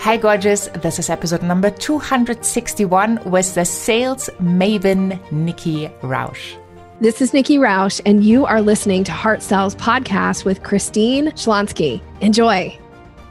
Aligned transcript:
Hi, 0.00 0.16
gorgeous. 0.16 0.68
This 0.68 0.98
is 0.98 1.10
episode 1.10 1.42
number 1.42 1.68
261 1.70 3.20
with 3.30 3.54
the 3.54 3.66
sales 3.66 4.30
maven 4.40 5.20
Nikki 5.30 5.90
Rausch. 6.00 6.56
This 7.00 7.20
is 7.20 7.34
Nikki 7.34 7.58
Rausch, 7.58 8.00
and 8.06 8.24
you 8.24 8.46
are 8.46 8.62
listening 8.62 9.04
to 9.04 9.12
Heart 9.12 9.42
Sells 9.42 9.74
podcast 9.74 10.46
with 10.46 10.62
Christine 10.62 11.32
Schlonski. 11.32 12.00
Enjoy. 12.22 12.78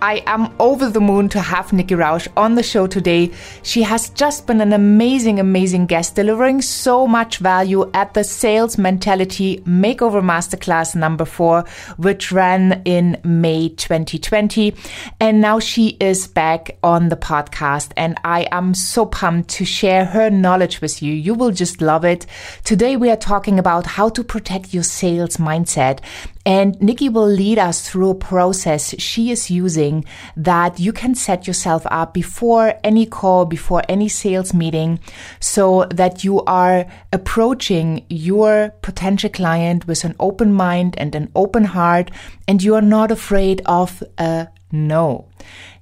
I 0.04 0.22
am 0.28 0.54
over 0.60 0.90
the 0.90 1.00
moon 1.00 1.30
to 1.30 1.40
have 1.40 1.72
Nikki 1.72 1.96
Rausch 1.96 2.28
on 2.36 2.56
the 2.56 2.62
show 2.62 2.88
today. 2.88 3.32
She 3.62 3.84
has 3.84 4.10
just 4.10 4.46
been 4.46 4.60
an 4.60 4.74
amazing, 4.74 5.40
amazing 5.40 5.86
guest, 5.86 6.18
delivering 6.18 6.62
so 6.62 7.08
much 7.08 7.38
value 7.38 7.90
at 7.94 8.14
the 8.14 8.26
Sales 8.26 8.78
Mentality 8.78 9.60
Makeover 9.60 10.22
Masterclass 10.22 10.94
number 10.94 11.24
four, 11.24 11.64
which 11.96 12.34
ran 12.34 12.82
in 12.84 13.18
May 13.24 13.70
2020. 13.70 14.76
And 15.22 15.40
now 15.40 15.60
she 15.60 15.96
is 16.02 16.28
back 16.28 16.78
on 16.84 17.08
the 17.08 17.16
podcast, 17.16 17.94
and 17.96 18.20
I 18.26 18.46
am 18.52 18.74
so 18.74 19.06
pumped 19.06 19.52
to 19.52 19.64
share 19.64 20.04
her 20.04 20.30
knowledge 20.30 20.82
with 20.82 21.02
you. 21.02 21.14
You 21.14 21.34
will 21.34 21.52
just 21.52 21.82
love 21.82 22.04
it. 22.04 22.26
Today, 22.66 22.98
we 22.98 23.10
are 23.10 23.16
talking 23.16 23.58
about 23.58 23.86
how 23.86 24.10
to 24.10 24.22
protect 24.22 24.74
your 24.74 24.84
sales 24.84 25.38
mindset 25.38 26.00
and 26.46 26.80
Nikki 26.82 27.10
will 27.10 27.28
lead 27.28 27.58
us 27.58 27.88
through 27.88 28.10
a 28.10 28.16
process 28.16 28.94
she 29.00 29.32
is 29.32 29.50
using 29.50 30.04
that 30.36 30.80
you 30.80 30.92
can 30.92 31.16
set 31.16 31.48
yourself 31.48 31.86
up 31.90 32.14
before 32.14 32.74
any 32.84 33.06
call, 33.06 33.46
before 33.46 33.82
any 33.88 34.10
sales 34.10 34.54
meeting, 34.54 35.00
so 35.40 35.86
that 35.92 36.24
you 36.24 36.42
are 36.44 36.86
approaching 37.14 38.06
your 38.10 38.74
potential 38.82 39.30
client 39.30 39.88
with 39.88 40.04
an 40.04 40.16
open 40.20 40.54
mind 40.54 40.96
and 40.98 41.16
an 41.16 41.32
open 41.36 41.64
heart, 41.64 42.12
and 42.48 42.62
you 42.62 42.76
are 42.76 42.82
not 42.82 43.12
afraid 43.12 43.62
of 43.66 44.04
a 44.18 44.48
no. 44.72 45.30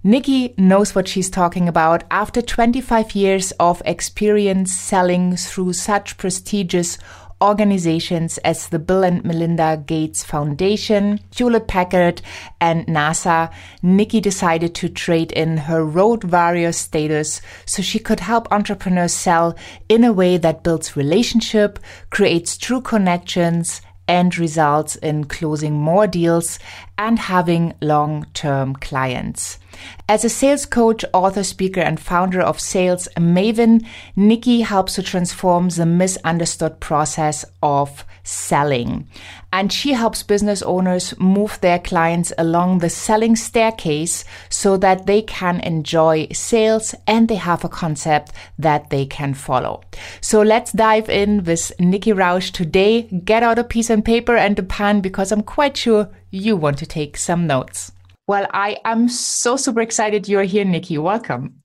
Nikki 0.04 0.54
knows 0.58 0.94
what 0.94 1.08
she's 1.08 1.30
talking 1.30 1.68
about. 1.68 2.04
After 2.12 2.42
25 2.42 3.16
years 3.16 3.52
of 3.60 3.82
experience 3.86 4.74
selling 4.74 5.36
through 5.36 5.74
such 5.74 6.18
prestigious 6.18 6.98
organizations 7.42 8.38
as 8.40 8.70
the 8.70 8.80
Bill 8.80 9.04
and 9.04 9.24
Melinda 9.24 9.84
Gates 9.86 10.24
Foundation, 10.24 11.20
Hewlett 11.36 11.68
Packard, 11.68 12.22
and 12.60 12.86
NASA, 12.88 13.52
Nikki 13.82 14.22
decided 14.22 14.76
to 14.76 14.90
trade 14.90 15.32
in 15.32 15.58
her 15.58 15.84
road 15.84 16.24
warrior 16.26 16.72
status 16.72 17.42
so 17.66 17.82
she 17.82 18.00
could 18.00 18.20
help 18.20 18.52
entrepreneurs 18.52 19.14
sell 19.14 19.56
in 19.90 20.04
a 20.04 20.14
way 20.14 20.38
that 20.38 20.64
builds 20.64 20.96
relationship, 20.96 21.80
creates 22.10 22.58
true 22.58 22.82
connections, 22.82 23.82
and 24.08 24.38
results 24.38 24.98
in 24.98 25.24
closing 25.24 25.74
more 25.74 26.06
deals 26.06 26.60
and 26.98 27.18
having 27.18 27.74
long-term 27.82 28.76
clients. 28.76 29.58
As 30.08 30.26
a 30.26 30.30
sales 30.30 30.66
coach, 30.66 31.06
author, 31.14 31.44
speaker, 31.44 31.82
and 31.82 32.00
founder 32.00 32.42
of 32.42 32.60
Sales 32.60 33.08
Maven, 33.18 33.86
Nikki 34.16 34.62
helps 34.62 34.96
to 34.96 35.04
transform 35.04 35.70
the 35.70 35.86
misunderstood 35.86 36.80
process 36.80 37.46
of 37.64 38.06
selling. 38.24 39.08
And 39.54 39.72
she 39.72 39.94
helps 39.94 40.24
business 40.24 40.62
owners 40.62 41.18
move 41.20 41.60
their 41.62 41.80
clients 41.80 42.32
along 42.38 42.80
the 42.80 42.90
selling 42.90 43.36
staircase 43.36 44.24
so 44.50 44.78
that 44.78 45.06
they 45.06 45.22
can 45.22 45.60
enjoy 45.62 46.28
sales 46.32 46.96
and 47.06 47.28
they 47.28 47.36
have 47.36 47.64
a 47.64 47.70
concept 47.70 48.32
that 48.58 48.90
they 48.90 49.06
can 49.06 49.34
follow. 49.34 49.82
So 50.22 50.42
let's 50.42 50.72
dive 50.72 51.10
in 51.10 51.44
with 51.44 51.72
Nikki 51.80 52.14
Rausch 52.14 52.52
today. 52.52 53.04
Get 53.04 53.44
out 53.44 53.60
a 53.60 53.64
piece 53.64 53.90
of 53.90 54.04
paper 54.04 54.38
and 54.38 54.58
a 54.58 54.64
pen 54.64 55.02
because 55.02 55.32
I'm 55.32 55.44
quite 55.44 55.76
sure 55.76 56.10
you 56.30 56.56
want 56.56 56.78
to 56.78 56.86
take 56.86 57.18
some 57.18 57.46
notes. 57.46 57.92
Well, 58.28 58.48
I 58.54 58.78
am 58.86 59.10
so 59.10 59.58
super 59.58 59.82
excited 59.82 60.28
you're 60.28 60.44
here, 60.44 60.66
Nikki. 60.66 60.98
Welcome. 60.98 61.62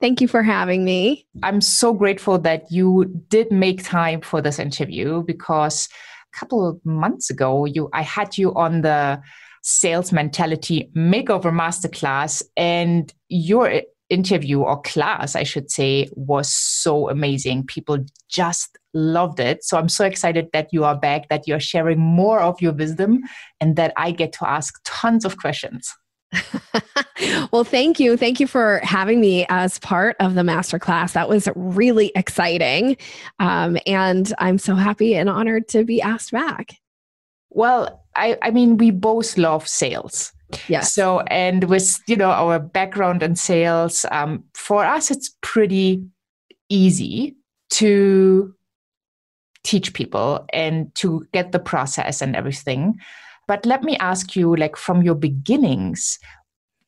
Thank 0.00 0.20
you 0.20 0.28
for 0.28 0.42
having 0.42 0.84
me. 0.84 1.26
I'm 1.42 1.60
so 1.60 1.92
grateful 1.94 2.38
that 2.40 2.70
you 2.70 3.06
did 3.28 3.50
make 3.50 3.84
time 3.84 4.20
for 4.20 4.42
this 4.42 4.58
interview 4.58 5.22
because 5.22 5.88
a 6.34 6.38
couple 6.38 6.68
of 6.68 6.84
months 6.84 7.30
ago, 7.30 7.64
you 7.64 7.88
I 7.92 8.02
had 8.02 8.36
you 8.36 8.52
on 8.54 8.82
the 8.82 9.22
sales 9.62 10.12
mentality 10.12 10.90
makeover 10.94 11.52
masterclass 11.52 12.42
and 12.56 13.12
your 13.28 13.80
interview 14.10 14.60
or 14.60 14.80
class, 14.82 15.34
I 15.34 15.42
should 15.44 15.70
say, 15.70 16.08
was 16.12 16.52
so 16.52 17.08
amazing. 17.08 17.66
People 17.66 18.04
just 18.28 18.78
loved 18.94 19.40
it. 19.40 19.64
So 19.64 19.76
I'm 19.76 19.88
so 19.88 20.04
excited 20.04 20.48
that 20.52 20.72
you 20.72 20.84
are 20.84 20.96
back, 20.96 21.28
that 21.28 21.46
you're 21.46 21.60
sharing 21.60 21.98
more 21.98 22.40
of 22.40 22.60
your 22.60 22.72
wisdom, 22.72 23.22
and 23.60 23.76
that 23.76 23.92
I 23.96 24.12
get 24.12 24.32
to 24.34 24.48
ask 24.48 24.80
tons 24.84 25.24
of 25.24 25.36
questions. 25.38 25.92
well, 27.52 27.64
thank 27.64 28.00
you. 28.00 28.16
Thank 28.16 28.40
you 28.40 28.46
for 28.46 28.80
having 28.82 29.20
me 29.20 29.46
as 29.48 29.78
part 29.78 30.16
of 30.20 30.34
the 30.34 30.42
masterclass. 30.42 31.12
That 31.12 31.28
was 31.28 31.48
really 31.54 32.12
exciting. 32.14 32.96
Um, 33.38 33.78
and 33.86 34.32
I'm 34.38 34.58
so 34.58 34.74
happy 34.74 35.14
and 35.14 35.28
honored 35.28 35.68
to 35.68 35.84
be 35.84 36.00
asked 36.02 36.32
back. 36.32 36.74
Well, 37.50 38.04
I, 38.16 38.36
I 38.42 38.50
mean, 38.50 38.76
we 38.76 38.90
both 38.90 39.38
love 39.38 39.68
sales. 39.68 40.32
Yeah. 40.68 40.80
So, 40.80 41.20
and 41.20 41.64
with, 41.64 42.00
you 42.06 42.16
know, 42.16 42.30
our 42.30 42.58
background 42.58 43.22
in 43.22 43.36
sales, 43.36 44.04
um, 44.10 44.44
for 44.54 44.84
us, 44.84 45.10
it's 45.10 45.34
pretty 45.40 46.04
easy 46.68 47.36
to 47.70 48.54
teach 49.64 49.92
people 49.94 50.44
and 50.52 50.94
to 50.94 51.26
get 51.32 51.52
the 51.52 51.58
process 51.58 52.22
and 52.22 52.36
everything. 52.36 52.94
But 53.48 53.66
let 53.66 53.82
me 53.82 53.96
ask 53.96 54.36
you, 54.36 54.54
like 54.54 54.76
from 54.76 55.02
your 55.02 55.14
beginnings, 55.14 56.18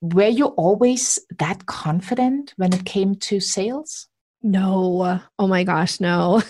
were 0.01 0.29
you 0.29 0.47
always 0.47 1.19
that 1.39 1.67
confident 1.67 2.55
when 2.57 2.73
it 2.73 2.85
came 2.85 3.15
to 3.17 3.41
sales? 3.41 4.07
No. 4.43 5.21
Oh 5.39 5.47
my 5.49 5.65
gosh, 5.65 6.01
no. 6.01 6.43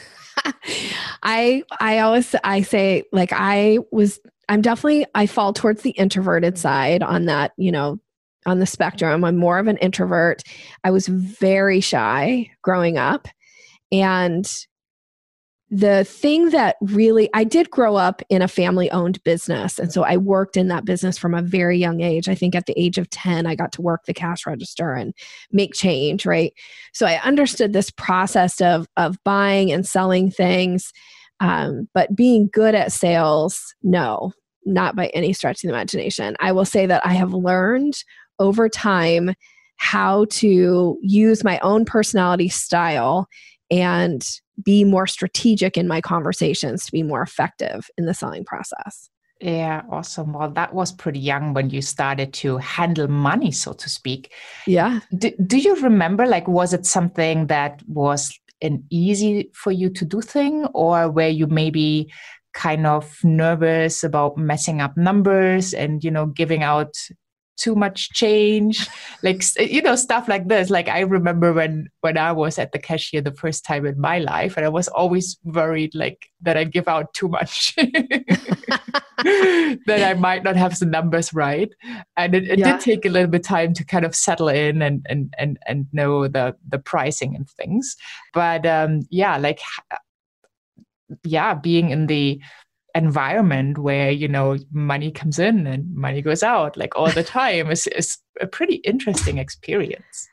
I 1.22 1.62
I 1.80 2.00
always 2.00 2.34
I 2.44 2.62
say 2.62 3.04
like 3.12 3.30
I 3.32 3.78
was 3.90 4.20
I'm 4.48 4.60
definitely 4.60 5.06
I 5.14 5.26
fall 5.26 5.52
towards 5.52 5.82
the 5.82 5.90
introverted 5.90 6.58
side 6.58 7.02
on 7.02 7.24
that, 7.26 7.52
you 7.56 7.72
know, 7.72 7.98
on 8.44 8.58
the 8.58 8.66
spectrum. 8.66 9.24
I'm 9.24 9.36
more 9.36 9.58
of 9.58 9.66
an 9.66 9.78
introvert. 9.78 10.42
I 10.84 10.90
was 10.90 11.06
very 11.08 11.80
shy 11.80 12.50
growing 12.62 12.98
up 12.98 13.28
and 13.90 14.48
the 15.70 16.04
thing 16.04 16.50
that 16.50 16.76
really 16.80 17.28
i 17.34 17.42
did 17.42 17.70
grow 17.70 17.96
up 17.96 18.22
in 18.28 18.40
a 18.40 18.48
family 18.48 18.90
owned 18.92 19.22
business. 19.24 19.78
And 19.78 19.92
so 19.92 20.04
i 20.04 20.16
worked 20.16 20.56
in 20.56 20.68
that 20.68 20.84
business 20.84 21.18
from 21.18 21.34
a 21.34 21.42
very 21.42 21.76
young 21.76 22.00
age. 22.00 22.28
I 22.28 22.34
think 22.34 22.54
at 22.54 22.66
the 22.66 22.78
age 22.80 22.98
of 22.98 23.10
10 23.10 23.46
i 23.46 23.54
got 23.54 23.72
to 23.72 23.82
work 23.82 24.04
the 24.04 24.14
cash 24.14 24.46
register 24.46 24.92
and 24.92 25.12
make 25.50 25.74
change 25.74 26.24
right? 26.24 26.52
So 26.92 27.06
i 27.06 27.20
understood 27.22 27.72
this 27.72 27.90
process 27.90 28.60
of 28.60 28.86
of 28.96 29.22
buying 29.24 29.72
and 29.72 29.86
selling 29.86 30.30
things. 30.30 30.92
Um, 31.40 31.88
but 31.92 32.16
being 32.16 32.48
good 32.52 32.74
at 32.74 32.92
sales 32.92 33.74
no 33.82 34.32
not 34.64 34.96
by 34.96 35.06
any 35.08 35.32
stretch 35.32 35.62
of 35.62 35.68
the 35.68 35.74
imagination. 35.74 36.36
I 36.40 36.52
will 36.52 36.64
say 36.64 36.86
that 36.86 37.04
i 37.04 37.12
have 37.12 37.34
learned 37.34 37.94
over 38.38 38.68
time 38.68 39.34
how 39.78 40.26
to 40.30 40.98
use 41.02 41.44
my 41.44 41.58
own 41.58 41.84
personality 41.84 42.48
style 42.48 43.28
and 43.70 44.26
be 44.62 44.84
more 44.84 45.06
strategic 45.06 45.76
in 45.76 45.86
my 45.86 46.00
conversations 46.00 46.86
to 46.86 46.92
be 46.92 47.02
more 47.02 47.22
effective 47.22 47.88
in 47.98 48.06
the 48.06 48.14
selling 48.14 48.44
process. 48.44 49.10
Yeah, 49.40 49.82
awesome. 49.90 50.32
Well, 50.32 50.50
that 50.52 50.72
was 50.72 50.92
pretty 50.92 51.18
young 51.18 51.52
when 51.52 51.68
you 51.68 51.82
started 51.82 52.32
to 52.34 52.56
handle 52.56 53.06
money, 53.06 53.50
so 53.50 53.74
to 53.74 53.88
speak. 53.90 54.32
Yeah. 54.66 55.00
Do, 55.16 55.30
do 55.46 55.58
you 55.58 55.74
remember, 55.76 56.26
like, 56.26 56.48
was 56.48 56.72
it 56.72 56.86
something 56.86 57.48
that 57.48 57.82
was 57.86 58.38
an 58.62 58.84
easy 58.88 59.50
for 59.52 59.72
you 59.72 59.90
to 59.90 60.04
do 60.06 60.22
thing, 60.22 60.64
or 60.72 61.10
were 61.10 61.28
you 61.28 61.46
maybe 61.46 62.10
kind 62.54 62.86
of 62.86 63.18
nervous 63.22 64.02
about 64.02 64.38
messing 64.38 64.80
up 64.80 64.96
numbers 64.96 65.74
and, 65.74 66.02
you 66.02 66.10
know, 66.10 66.24
giving 66.24 66.62
out 66.62 66.96
too 67.56 67.74
much 67.74 68.10
change 68.10 68.88
like 69.22 69.42
you 69.58 69.82
know 69.82 69.96
stuff 69.96 70.28
like 70.28 70.48
this. 70.48 70.70
Like 70.70 70.88
i 70.88 71.00
remember 71.00 71.52
when 71.52 71.88
when 72.00 72.18
i 72.18 72.32
was 72.32 72.58
at 72.58 72.72
the 72.72 72.78
cashier 72.78 73.20
the 73.20 73.32
first 73.32 73.64
time 73.64 73.86
in 73.86 74.00
my 74.00 74.18
life 74.18 74.56
and 74.56 74.66
i 74.66 74.68
was 74.68 74.88
always 74.88 75.38
worried 75.44 75.94
like 75.94 76.30
that 76.42 76.56
i 76.56 76.64
give 76.64 76.88
out 76.88 77.12
too 77.14 77.28
much. 77.28 77.74
That 79.86 80.02
i 80.04 80.14
might 80.14 80.44
not 80.44 80.56
have 80.56 80.78
the 80.78 80.84
numbers 80.86 81.32
right. 81.32 81.72
And 82.16 82.34
it, 82.34 82.48
it 82.48 82.58
yeah. 82.58 82.72
did 82.72 82.80
take 82.80 83.06
a 83.06 83.08
little 83.08 83.30
bit 83.30 83.42
time 83.42 83.72
to 83.74 83.84
kind 83.84 84.04
of 84.04 84.14
settle 84.14 84.48
in 84.48 84.82
and 84.82 85.04
and 85.08 85.32
and, 85.38 85.58
and 85.66 85.86
know 85.92 86.28
the 86.28 86.54
the 86.68 86.78
pricing 86.78 87.34
and 87.34 87.48
things. 87.48 87.96
But 88.34 88.66
um 88.66 89.06
yeah 89.10 89.38
like 89.38 89.60
yeah 91.24 91.54
being 91.54 91.90
in 91.90 92.06
the 92.06 92.40
environment 92.96 93.78
where 93.78 94.10
you 94.10 94.26
know 94.26 94.56
money 94.72 95.10
comes 95.10 95.38
in 95.38 95.66
and 95.66 95.94
money 95.94 96.22
goes 96.22 96.42
out 96.42 96.76
like 96.76 96.96
all 96.96 97.10
the 97.10 97.22
time 97.22 97.70
is 97.70 97.86
is 97.88 98.18
a 98.40 98.46
pretty 98.46 98.76
interesting 98.76 99.38
experience 99.38 100.28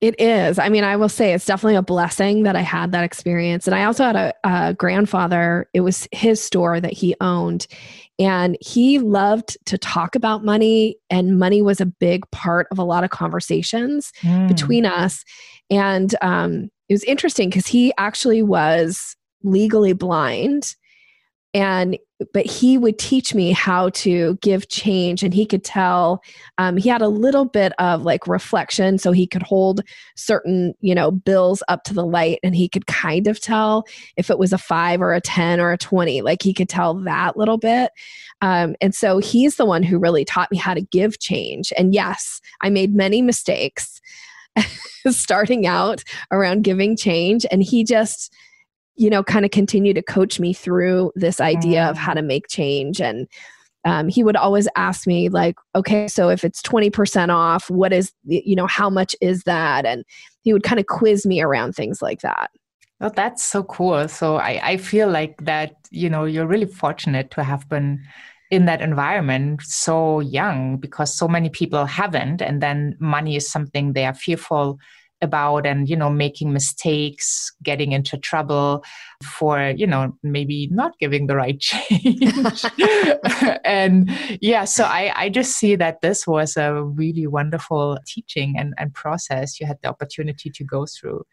It 0.00 0.20
is. 0.20 0.58
I 0.58 0.68
mean, 0.68 0.84
I 0.84 0.96
will 0.96 1.08
say 1.08 1.32
it's 1.32 1.46
definitely 1.46 1.76
a 1.76 1.82
blessing 1.82 2.42
that 2.42 2.56
I 2.56 2.60
had 2.60 2.92
that 2.92 3.04
experience. 3.04 3.66
And 3.66 3.74
I 3.74 3.84
also 3.84 4.04
had 4.04 4.16
a, 4.16 4.34
a, 4.44 4.74
grandfather, 4.74 5.66
it 5.72 5.80
was 5.80 6.08
his 6.12 6.42
store 6.42 6.80
that 6.80 6.92
he 6.92 7.14
owned. 7.20 7.66
And 8.18 8.58
he 8.60 8.98
loved 8.98 9.56
to 9.64 9.78
talk 9.78 10.14
about 10.14 10.44
money, 10.44 10.96
and 11.08 11.38
money 11.38 11.62
was 11.62 11.80
a 11.80 11.86
big 11.86 12.30
part 12.32 12.66
of 12.70 12.78
a 12.78 12.84
lot 12.84 13.04
of 13.04 13.10
conversations 13.10 14.12
mm. 14.20 14.46
between 14.46 14.84
us. 14.84 15.24
And 15.70 16.14
um, 16.20 16.70
it 16.88 16.94
was 16.94 17.04
interesting 17.04 17.48
because 17.48 17.66
he 17.66 17.92
actually 17.96 18.42
was 18.42 19.16
legally 19.42 19.94
blind 19.94 20.74
and 21.54 21.96
but 22.32 22.46
he 22.46 22.76
would 22.76 22.98
teach 22.98 23.34
me 23.34 23.52
how 23.52 23.88
to 23.90 24.36
give 24.40 24.68
change 24.68 25.22
and 25.22 25.32
he 25.32 25.46
could 25.46 25.64
tell 25.64 26.22
um, 26.58 26.76
he 26.76 26.88
had 26.88 27.02
a 27.02 27.08
little 27.08 27.44
bit 27.44 27.72
of 27.78 28.02
like 28.02 28.26
reflection 28.26 28.98
so 28.98 29.12
he 29.12 29.26
could 29.26 29.42
hold 29.42 29.80
certain 30.16 30.74
you 30.80 30.94
know 30.94 31.10
bills 31.10 31.62
up 31.68 31.84
to 31.84 31.94
the 31.94 32.04
light 32.04 32.40
and 32.42 32.54
he 32.54 32.68
could 32.68 32.86
kind 32.86 33.26
of 33.26 33.40
tell 33.40 33.84
if 34.16 34.30
it 34.30 34.38
was 34.38 34.52
a 34.52 34.58
five 34.58 35.00
or 35.00 35.14
a 35.14 35.20
10 35.20 35.60
or 35.60 35.72
a 35.72 35.78
20 35.78 36.22
like 36.22 36.42
he 36.42 36.52
could 36.52 36.68
tell 36.68 36.94
that 36.94 37.36
little 37.36 37.58
bit. 37.58 37.90
Um, 38.42 38.74
and 38.80 38.94
so 38.94 39.18
he's 39.18 39.56
the 39.56 39.64
one 39.64 39.82
who 39.82 39.98
really 39.98 40.24
taught 40.24 40.50
me 40.50 40.58
how 40.58 40.74
to 40.74 40.82
give 40.82 41.20
change. 41.20 41.72
And 41.76 41.94
yes 41.94 42.40
i 42.60 42.70
made 42.70 42.94
many 42.94 43.22
mistakes 43.22 44.00
starting 45.08 45.66
out 45.66 46.02
around 46.30 46.64
giving 46.64 46.96
change 46.96 47.46
and 47.50 47.62
he 47.62 47.84
just 47.84 48.32
you 48.96 49.10
know, 49.10 49.22
kind 49.22 49.44
of 49.44 49.50
continue 49.50 49.94
to 49.94 50.02
coach 50.02 50.38
me 50.38 50.52
through 50.52 51.12
this 51.14 51.40
idea 51.40 51.88
of 51.88 51.96
how 51.96 52.12
mm. 52.12 52.16
to 52.16 52.22
make 52.22 52.48
change. 52.48 53.00
And 53.00 53.28
um, 53.84 54.08
he 54.08 54.24
would 54.24 54.36
always 54.36 54.68
ask 54.76 55.06
me, 55.06 55.28
like, 55.28 55.56
okay, 55.74 56.08
so 56.08 56.28
if 56.28 56.44
it's 56.44 56.62
20% 56.62 57.28
off, 57.28 57.68
what 57.68 57.92
is, 57.92 58.12
you 58.24 58.56
know, 58.56 58.66
how 58.66 58.88
much 58.88 59.14
is 59.20 59.42
that? 59.44 59.84
And 59.84 60.04
he 60.42 60.52
would 60.52 60.62
kind 60.62 60.80
of 60.80 60.86
quiz 60.86 61.26
me 61.26 61.42
around 61.42 61.74
things 61.74 62.00
like 62.00 62.20
that. 62.20 62.50
Oh, 63.00 63.10
that's 63.10 63.42
so 63.42 63.64
cool. 63.64 64.08
So 64.08 64.36
I, 64.36 64.60
I 64.62 64.76
feel 64.76 65.10
like 65.10 65.44
that, 65.44 65.74
you 65.90 66.08
know, 66.08 66.24
you're 66.24 66.46
really 66.46 66.66
fortunate 66.66 67.30
to 67.32 67.42
have 67.42 67.68
been 67.68 68.02
in 68.50 68.66
that 68.66 68.80
environment 68.80 69.60
so 69.62 70.20
young 70.20 70.76
because 70.76 71.14
so 71.14 71.26
many 71.26 71.50
people 71.50 71.84
haven't. 71.86 72.40
And 72.40 72.62
then 72.62 72.96
money 73.00 73.36
is 73.36 73.50
something 73.50 73.92
they 73.92 74.06
are 74.06 74.14
fearful 74.14 74.78
about 75.24 75.66
and 75.66 75.88
you 75.88 75.96
know 75.96 76.08
making 76.08 76.52
mistakes 76.52 77.50
getting 77.62 77.90
into 77.90 78.16
trouble 78.16 78.84
for 79.24 79.70
you 79.76 79.86
know 79.86 80.16
maybe 80.22 80.68
not 80.70 80.92
giving 81.00 81.26
the 81.26 81.34
right 81.34 81.58
change. 81.70 82.64
And 83.64 84.10
yeah 84.40 84.64
so 84.64 84.84
i 84.84 85.12
i 85.16 85.28
just 85.28 85.56
see 85.56 85.74
that 85.76 86.00
this 86.02 86.26
was 86.26 86.56
a 86.56 86.82
really 86.82 87.26
wonderful 87.26 87.98
teaching 88.06 88.54
and, 88.58 88.74
and 88.78 88.92
process 88.94 89.58
you 89.58 89.66
had 89.66 89.78
the 89.82 89.88
opportunity 89.88 90.50
to 90.50 90.64
go 90.64 90.86
through. 90.86 91.24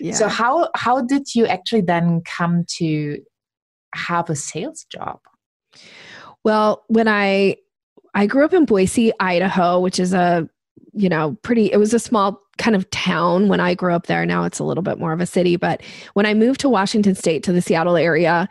Yeah. 0.00 0.12
so 0.14 0.28
how 0.28 0.68
how 0.76 1.02
did 1.02 1.34
you 1.34 1.46
actually 1.46 1.80
then 1.80 2.22
come 2.24 2.64
to 2.76 3.18
have 3.94 4.30
a 4.30 4.36
sales 4.36 4.84
job? 4.92 5.18
Well 6.44 6.84
when 6.88 7.08
i 7.08 7.56
i 8.14 8.26
grew 8.26 8.44
up 8.44 8.52
in 8.52 8.64
boise 8.64 9.12
idaho 9.18 9.80
which 9.80 9.98
is 9.98 10.12
a 10.12 10.48
you 10.92 11.08
know 11.08 11.36
pretty 11.42 11.72
it 11.72 11.78
was 11.78 11.94
a 11.94 11.98
small 11.98 12.40
kind 12.58 12.76
of 12.76 12.88
town 12.90 13.48
when 13.48 13.60
I 13.60 13.74
grew 13.74 13.94
up 13.94 14.06
there. 14.06 14.26
Now 14.26 14.44
it's 14.44 14.58
a 14.58 14.64
little 14.64 14.82
bit 14.82 14.98
more 14.98 15.12
of 15.12 15.20
a 15.20 15.26
city. 15.26 15.56
But 15.56 15.82
when 16.14 16.26
I 16.26 16.34
moved 16.34 16.60
to 16.60 16.68
Washington 16.68 17.14
State 17.14 17.42
to 17.44 17.52
the 17.52 17.62
Seattle 17.62 17.96
area 17.96 18.48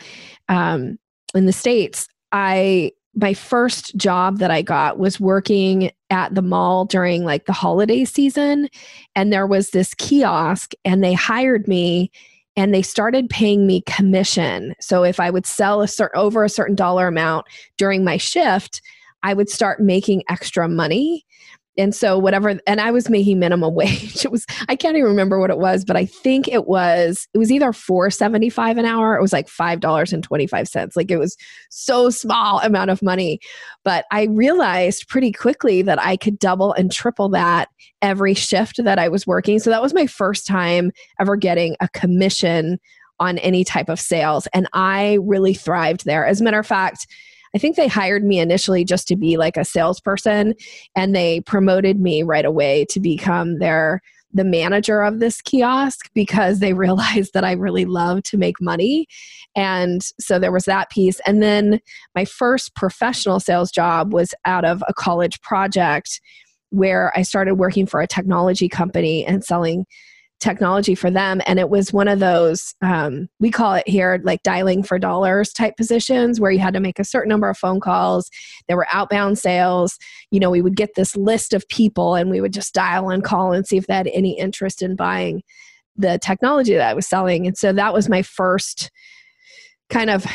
um, 0.50 0.98
in 1.36 1.46
the 1.46 1.54
States, 1.54 2.08
I 2.32 2.92
my 3.14 3.34
first 3.34 3.98
job 3.98 4.38
that 4.38 4.52
I 4.52 4.62
got 4.62 5.00
was 5.00 5.20
working 5.20 5.92
at 6.12 6.36
the 6.36 6.42
mall 6.42 6.86
during 6.86 7.24
like 7.24 7.46
the 7.46 7.54
holiday 7.54 8.06
season. 8.06 8.70
And 9.16 9.34
there 9.34 9.48
was 9.48 9.72
this 9.72 9.96
kiosk, 9.96 10.74
and 10.86 11.04
they 11.04 11.14
hired 11.14 11.68
me 11.68 12.12
and 12.56 12.74
they 12.74 12.82
started 12.82 13.30
paying 13.30 13.68
me 13.68 13.82
commission. 13.82 14.74
So 14.80 15.04
if 15.04 15.20
I 15.20 15.30
would 15.30 15.46
sell 15.46 15.82
a 15.82 15.88
certain 15.88 16.20
over 16.20 16.44
a 16.44 16.50
certain 16.50 16.76
dollar 16.76 17.08
amount 17.08 17.46
during 17.78 18.04
my 18.04 18.18
shift, 18.18 18.82
I 19.24 19.34
would 19.34 19.50
start 19.50 19.82
making 19.82 20.24
extra 20.30 20.68
money 20.68 21.26
and 21.78 21.94
so 21.94 22.18
whatever 22.18 22.60
and 22.66 22.82
i 22.82 22.92
was 22.92 23.10
making 23.10 23.40
minimum 23.40 23.74
wage. 23.76 24.26
It 24.26 24.32
was 24.32 24.46
i 24.68 24.76
can't 24.76 24.98
even 24.98 25.10
remember 25.10 25.40
what 25.40 25.50
it 25.50 25.60
was 25.60 25.86
but 25.86 25.96
i 25.96 26.06
think 26.06 26.48
it 26.48 26.68
was 26.68 27.28
it 27.34 27.38
was 27.38 27.52
either 27.52 27.72
475 27.72 28.78
an 28.78 28.86
hour 28.86 29.16
it 29.16 29.22
was 29.22 29.34
like 29.34 29.48
$5.25 29.48 30.96
like 30.96 31.12
it 31.12 31.18
was 31.18 31.38
so 31.70 32.10
small 32.10 32.60
amount 32.60 32.90
of 32.90 33.02
money. 33.02 33.40
But 33.84 34.06
i 34.12 34.24
realized 34.24 35.08
pretty 35.08 35.32
quickly 35.32 35.82
that 35.84 36.02
i 36.02 36.18
could 36.18 36.40
double 36.40 36.74
and 36.74 36.92
triple 36.92 37.30
that 37.30 37.70
every 38.02 38.34
shift 38.34 38.84
that 38.84 39.00
i 39.00 39.08
was 39.08 39.28
working. 39.28 39.60
So 39.60 39.70
that 39.70 39.82
was 39.82 39.94
my 39.94 40.08
first 40.08 40.48
time 40.48 40.92
ever 41.20 41.36
getting 41.36 41.76
a 41.80 41.90
commission 41.90 42.80
on 43.20 43.40
any 43.40 43.64
type 43.64 43.90
of 43.90 44.00
sales. 44.00 44.48
And 44.54 44.68
i 44.74 45.18
really 45.22 45.54
thrived 45.54 46.06
there. 46.06 46.26
As 46.26 46.42
a 46.42 46.44
matter 46.44 46.60
of 46.60 46.68
fact 46.68 47.08
I 47.58 47.60
think 47.60 47.76
they 47.76 47.88
hired 47.88 48.24
me 48.24 48.38
initially 48.38 48.86
just 48.86 49.08
to 49.08 49.16
be 49.16 49.36
like 49.36 49.58
a 49.58 49.66
salesperson 49.66 50.54
and 50.96 51.16
they 51.16 51.42
promoted 51.42 52.00
me 52.00 52.22
right 52.22 52.46
away 52.46 52.86
to 52.92 53.00
become 53.00 53.58
their 53.58 54.04
the 54.32 54.44
manager 54.44 55.02
of 55.02 55.18
this 55.18 55.42
kiosk 55.42 56.08
because 56.14 56.60
they 56.60 56.74
realized 56.86 57.34
that 57.34 57.44
I 57.44 57.54
really 57.54 57.86
love 57.86 58.22
to 58.26 58.38
make 58.38 58.62
money. 58.62 59.08
And 59.56 60.04
so 60.20 60.38
there 60.38 60.52
was 60.52 60.66
that 60.66 60.92
piece. 60.92 61.20
And 61.26 61.42
then 61.42 61.80
my 62.14 62.26
first 62.26 62.76
professional 62.76 63.40
sales 63.40 63.72
job 63.72 64.14
was 64.14 64.36
out 64.46 64.64
of 64.64 64.84
a 64.88 64.94
college 64.94 65.42
project 65.42 66.22
where 66.70 67.12
I 67.16 67.24
started 67.24 67.56
working 67.56 67.88
for 67.88 68.02
a 68.02 68.08
technology 68.08 68.70
company 68.70 69.26
and 69.26 69.44
selling 69.44 69.88
technology 70.40 70.94
for 70.96 71.10
them. 71.10 71.42
And 71.46 71.60
it 71.60 71.70
was 71.70 71.92
one 71.92 72.08
of 72.08 72.20
those 72.20 72.76
um, 72.82 73.30
we 73.40 73.50
call 73.50 73.74
it 73.74 73.88
here 73.88 74.20
like 74.24 74.44
dialing 74.44 74.84
for 74.84 75.00
dollars 75.00 75.52
type 75.52 75.78
positions 75.78 76.40
where 76.40 76.52
you 76.52 76.60
had 76.60 76.74
to 76.74 76.80
make 76.80 77.00
a 77.00 77.04
certain 77.04 77.30
number 77.30 77.50
of 77.50 77.58
phone 77.58 77.80
calls. 77.80 78.30
There 78.68 78.78
were 78.78 78.88
outbound 78.92 79.40
sales. 79.40 79.98
You 80.32 80.40
know 80.40 80.50
we 80.50 80.62
would 80.62 80.76
get 80.76 80.96
this 80.96 81.16
list 81.16 81.54
of 81.54 81.68
people 81.70 82.16
and 82.16 82.30
we 82.30 82.42
would 82.42 82.54
just 82.54 82.74
dial 82.74 83.10
and 83.10 83.24
call 83.24 83.52
and 83.52 83.66
see 83.66 83.78
if 83.78 83.88
they 83.88 83.96
had 83.96 84.08
any 84.14 84.38
interest 84.38 84.82
in 84.82 84.96
buying 84.96 85.42
the 85.96 86.20
technology 86.20 86.76
that 86.76 86.90
i 86.90 86.94
was 86.94 87.08
selling. 87.08 87.48
And 87.48 87.58
so 87.58 87.74
that 87.74 87.94
was 87.94 88.08
my 88.08 88.22
first 88.22 88.92
kind 89.90 90.10
of 90.10 90.26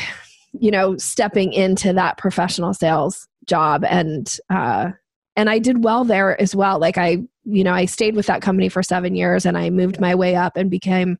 you 0.59 0.71
know 0.71 0.97
stepping 0.97 1.53
into 1.53 1.93
that 1.93 2.17
professional 2.17 2.73
sales 2.73 3.27
job. 3.45 3.83
And 3.85 4.37
uh, 4.49 4.91
and 5.35 5.49
I 5.49 5.59
did 5.59 5.83
well 5.83 6.03
there 6.03 6.39
as 6.39 6.55
well. 6.55 6.79
Like 6.79 6.97
I, 6.97 7.23
you 7.45 7.63
know, 7.63 7.73
I 7.73 7.85
stayed 7.85 8.15
with 8.15 8.27
that 8.27 8.41
company 8.41 8.69
for 8.69 8.83
seven 8.83 9.15
years 9.15 9.45
and 9.45 9.57
I 9.57 9.69
moved 9.69 9.99
my 9.99 10.15
way 10.15 10.35
up 10.35 10.55
and 10.55 10.69
became 10.69 11.17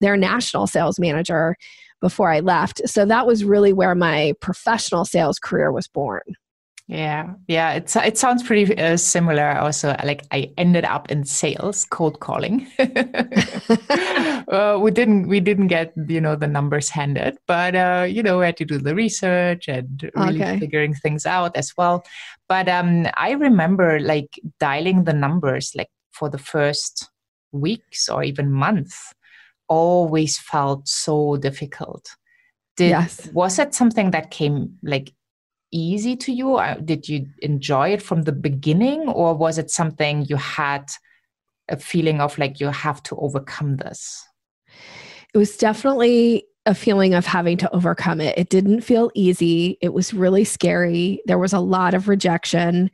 their 0.00 0.16
national 0.16 0.66
sales 0.66 0.98
manager 0.98 1.56
before 2.00 2.30
I 2.30 2.40
left. 2.40 2.80
So 2.86 3.04
that 3.04 3.26
was 3.26 3.44
really 3.44 3.72
where 3.72 3.94
my 3.94 4.34
professional 4.40 5.04
sales 5.04 5.38
career 5.38 5.72
was 5.72 5.88
born. 5.88 6.22
Yeah, 6.88 7.34
yeah, 7.48 7.72
it's 7.72 7.96
it 7.96 8.16
sounds 8.16 8.42
pretty 8.42 8.74
uh, 8.78 8.96
similar. 8.96 9.58
Also, 9.58 9.94
like 10.04 10.24
I 10.30 10.50
ended 10.56 10.86
up 10.86 11.10
in 11.10 11.26
sales, 11.26 11.84
cold 11.84 12.18
calling. 12.20 12.66
uh, 14.48 14.78
we 14.80 14.90
didn't 14.90 15.28
we 15.28 15.40
didn't 15.40 15.66
get 15.66 15.92
you 16.08 16.18
know 16.18 16.34
the 16.34 16.46
numbers 16.46 16.88
handed, 16.88 17.36
but 17.46 17.76
uh, 17.76 18.06
you 18.08 18.22
know 18.22 18.38
we 18.38 18.46
had 18.46 18.56
to 18.56 18.64
do 18.64 18.78
the 18.78 18.94
research 18.94 19.68
and 19.68 20.10
really 20.16 20.42
okay. 20.42 20.58
figuring 20.58 20.94
things 20.94 21.26
out 21.26 21.54
as 21.58 21.76
well. 21.76 22.06
But 22.48 22.70
um, 22.70 23.06
I 23.18 23.32
remember 23.32 24.00
like 24.00 24.40
dialing 24.58 25.04
the 25.04 25.12
numbers 25.12 25.72
like 25.76 25.90
for 26.12 26.30
the 26.30 26.38
first 26.38 27.10
weeks 27.52 28.08
or 28.08 28.24
even 28.24 28.50
months, 28.50 29.12
always 29.68 30.38
felt 30.38 30.88
so 30.88 31.36
difficult. 31.36 32.08
Did, 32.78 32.90
yes. 32.90 33.28
Was 33.34 33.58
it 33.58 33.74
something 33.74 34.12
that 34.12 34.30
came 34.30 34.78
like 34.82 35.12
easy 35.70 36.16
to 36.16 36.32
you? 36.32 36.56
Uh, 36.56 36.74
did 36.74 37.08
you 37.08 37.26
enjoy 37.42 37.90
it 37.90 38.02
from 38.02 38.22
the 38.22 38.32
beginning, 38.32 39.08
or 39.08 39.34
was 39.34 39.58
it 39.58 39.70
something 39.70 40.24
you 40.28 40.36
had 40.36 40.90
a 41.68 41.76
feeling 41.76 42.20
of 42.20 42.38
like 42.38 42.60
you 42.60 42.68
have 42.68 43.02
to 43.04 43.16
overcome 43.16 43.76
this? 43.76 44.24
It 45.34 45.38
was 45.38 45.56
definitely 45.56 46.44
a 46.68 46.74
feeling 46.74 47.14
of 47.14 47.24
having 47.24 47.56
to 47.56 47.74
overcome 47.74 48.20
it. 48.20 48.36
It 48.36 48.50
didn't 48.50 48.82
feel 48.82 49.10
easy. 49.14 49.78
It 49.80 49.94
was 49.94 50.12
really 50.12 50.44
scary. 50.44 51.22
There 51.24 51.38
was 51.38 51.54
a 51.54 51.60
lot 51.60 51.94
of 51.94 52.08
rejection, 52.08 52.90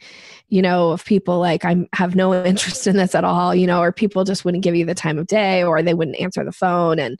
you 0.48 0.62
know, 0.62 0.90
of 0.90 1.04
people 1.04 1.40
like, 1.40 1.64
I 1.64 1.88
have 1.92 2.14
no 2.14 2.32
interest 2.44 2.86
in 2.86 2.96
this 2.96 3.16
at 3.16 3.24
all, 3.24 3.52
you 3.52 3.66
know, 3.66 3.80
or 3.80 3.90
people 3.90 4.22
just 4.22 4.44
wouldn't 4.44 4.62
give 4.62 4.76
you 4.76 4.84
the 4.84 4.94
time 4.94 5.18
of 5.18 5.26
day 5.26 5.64
or 5.64 5.82
they 5.82 5.94
wouldn't 5.94 6.20
answer 6.20 6.44
the 6.44 6.52
phone. 6.52 7.00
And 7.00 7.18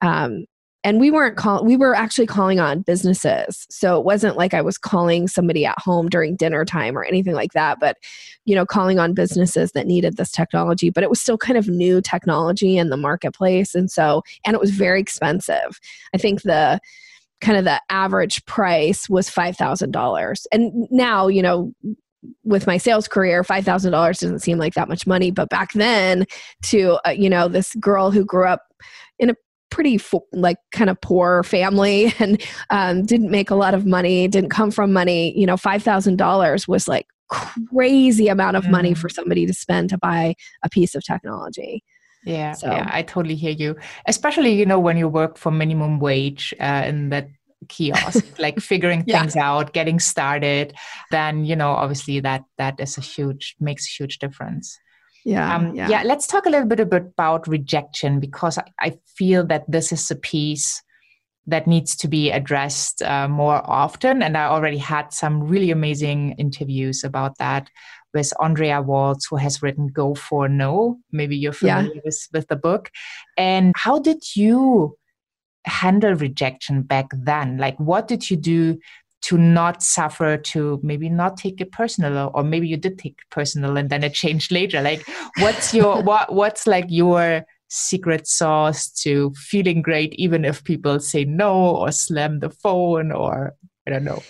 um, 0.00 0.44
and 0.84 1.00
we 1.00 1.10
weren't 1.10 1.36
calling 1.36 1.66
we 1.66 1.76
were 1.76 1.94
actually 1.94 2.26
calling 2.26 2.60
on 2.60 2.82
businesses. 2.82 3.66
So 3.70 3.98
it 3.98 4.04
wasn't 4.04 4.36
like 4.36 4.54
i 4.54 4.62
was 4.62 4.78
calling 4.78 5.28
somebody 5.28 5.64
at 5.66 5.78
home 5.78 6.08
during 6.08 6.36
dinner 6.36 6.64
time 6.64 6.96
or 6.96 7.04
anything 7.04 7.34
like 7.34 7.52
that 7.52 7.78
but 7.80 7.96
you 8.44 8.54
know 8.54 8.66
calling 8.66 8.98
on 8.98 9.14
businesses 9.14 9.72
that 9.72 9.86
needed 9.86 10.16
this 10.16 10.30
technology 10.30 10.90
but 10.90 11.02
it 11.02 11.10
was 11.10 11.20
still 11.20 11.38
kind 11.38 11.58
of 11.58 11.68
new 11.68 12.00
technology 12.00 12.76
in 12.78 12.90
the 12.90 12.96
marketplace. 12.96 13.74
And 13.74 13.90
so 13.90 14.22
and 14.44 14.54
it 14.54 14.60
was 14.60 14.70
very 14.70 15.00
expensive. 15.00 15.80
I 16.14 16.18
think 16.18 16.42
the 16.42 16.80
kind 17.40 17.56
of 17.56 17.64
the 17.64 17.80
average 17.88 18.44
price 18.46 19.08
was 19.08 19.30
$5000 19.30 20.46
and 20.52 20.88
now 20.90 21.28
you 21.28 21.42
know 21.42 21.72
with 22.44 22.66
my 22.66 22.78
sales 22.78 23.06
career, 23.06 23.42
$5,000 23.42 23.92
doesn't 23.92 24.40
seem 24.40 24.58
like 24.58 24.74
that 24.74 24.88
much 24.88 25.06
money. 25.06 25.30
But 25.30 25.48
back 25.48 25.72
then, 25.72 26.26
to, 26.64 26.98
uh, 27.06 27.10
you 27.10 27.30
know, 27.30 27.48
this 27.48 27.74
girl 27.76 28.10
who 28.10 28.24
grew 28.24 28.46
up 28.46 28.62
in 29.18 29.30
a 29.30 29.34
pretty 29.70 29.98
fo- 29.98 30.26
like 30.32 30.58
kind 30.72 30.90
of 30.90 31.00
poor 31.00 31.42
family 31.42 32.12
and 32.18 32.42
um, 32.70 33.04
didn't 33.04 33.30
make 33.30 33.50
a 33.50 33.54
lot 33.54 33.74
of 33.74 33.86
money 33.86 34.28
didn't 34.28 34.50
come 34.50 34.70
from 34.70 34.92
money 34.92 35.38
you 35.38 35.46
know 35.46 35.56
$5000 35.56 36.68
was 36.68 36.88
like 36.88 37.06
crazy 37.28 38.28
amount 38.28 38.56
of 38.56 38.68
money 38.68 38.92
mm. 38.92 38.98
for 38.98 39.08
somebody 39.08 39.46
to 39.46 39.52
spend 39.52 39.90
to 39.90 39.98
buy 39.98 40.34
a 40.62 40.70
piece 40.70 40.94
of 40.94 41.04
technology 41.04 41.84
yeah 42.24 42.52
so. 42.52 42.70
yeah 42.70 42.88
i 42.92 43.02
totally 43.02 43.34
hear 43.34 43.52
you 43.52 43.76
especially 44.06 44.52
you 44.54 44.64
know 44.64 44.80
when 44.80 44.96
you 44.96 45.08
work 45.08 45.36
for 45.36 45.50
minimum 45.50 46.00
wage 46.00 46.54
uh, 46.58 46.82
in 46.86 47.10
that 47.10 47.28
kiosk 47.68 48.24
like 48.38 48.58
figuring 48.60 49.04
yeah. 49.06 49.20
things 49.20 49.36
out 49.36 49.72
getting 49.72 49.98
started 49.98 50.74
then 51.10 51.44
you 51.44 51.54
know 51.54 51.70
obviously 51.70 52.18
that 52.18 52.44
that 52.56 52.78
is 52.80 52.96
a 52.96 53.00
huge 53.00 53.56
makes 53.60 53.86
a 53.86 54.02
huge 54.02 54.18
difference 54.18 54.78
yeah, 55.28 55.54
um, 55.54 55.74
yeah. 55.74 55.88
yeah 55.88 56.02
let's 56.04 56.26
talk 56.26 56.46
a 56.46 56.50
little 56.50 56.66
bit 56.66 56.80
about 56.80 57.46
rejection 57.46 58.20
because 58.20 58.58
I, 58.58 58.64
I 58.80 58.98
feel 59.16 59.46
that 59.46 59.64
this 59.68 59.92
is 59.92 60.10
a 60.10 60.16
piece 60.16 60.82
that 61.46 61.66
needs 61.66 61.96
to 61.96 62.08
be 62.08 62.30
addressed 62.30 63.02
uh, 63.02 63.26
more 63.26 63.62
often 63.64 64.22
and 64.22 64.36
i 64.36 64.44
already 64.44 64.76
had 64.76 65.12
some 65.12 65.42
really 65.42 65.70
amazing 65.70 66.32
interviews 66.32 67.04
about 67.04 67.38
that 67.38 67.70
with 68.12 68.32
andrea 68.38 68.82
waltz 68.82 69.26
who 69.26 69.36
has 69.36 69.62
written 69.62 69.86
go 69.86 70.14
for 70.14 70.48
no 70.48 70.98
maybe 71.10 71.36
you're 71.36 71.52
familiar 71.52 71.94
yeah. 71.94 72.00
with, 72.04 72.28
with 72.34 72.48
the 72.48 72.56
book 72.56 72.90
and 73.38 73.72
how 73.76 73.98
did 73.98 74.36
you 74.36 74.94
handle 75.68 76.14
rejection 76.14 76.82
back 76.82 77.06
then? 77.12 77.58
Like, 77.58 77.78
what 77.78 78.08
did 78.08 78.28
you 78.30 78.36
do 78.36 78.78
to 79.22 79.36
not 79.36 79.82
suffer, 79.82 80.36
to 80.36 80.80
maybe 80.82 81.08
not 81.08 81.36
take 81.36 81.60
it 81.60 81.72
personal, 81.72 82.30
or 82.34 82.42
maybe 82.42 82.68
you 82.68 82.76
did 82.76 82.98
take 82.98 83.18
it 83.18 83.30
personal 83.30 83.76
and 83.76 83.90
then 83.90 84.04
it 84.04 84.14
changed 84.14 84.52
later? 84.52 84.80
Like, 84.80 85.06
what's 85.38 85.74
your 85.74 86.02
what 86.10 86.32
what's 86.32 86.66
like 86.66 86.86
your 86.88 87.44
secret 87.68 88.26
sauce 88.26 88.88
to 88.88 89.32
feeling 89.34 89.82
great, 89.82 90.14
even 90.14 90.44
if 90.44 90.64
people 90.64 91.00
say 91.00 91.24
no 91.24 91.76
or 91.76 91.92
slam 91.92 92.40
the 92.40 92.50
phone 92.50 93.12
or 93.12 93.54
I 93.86 93.90
don't 93.90 94.04
know. 94.04 94.22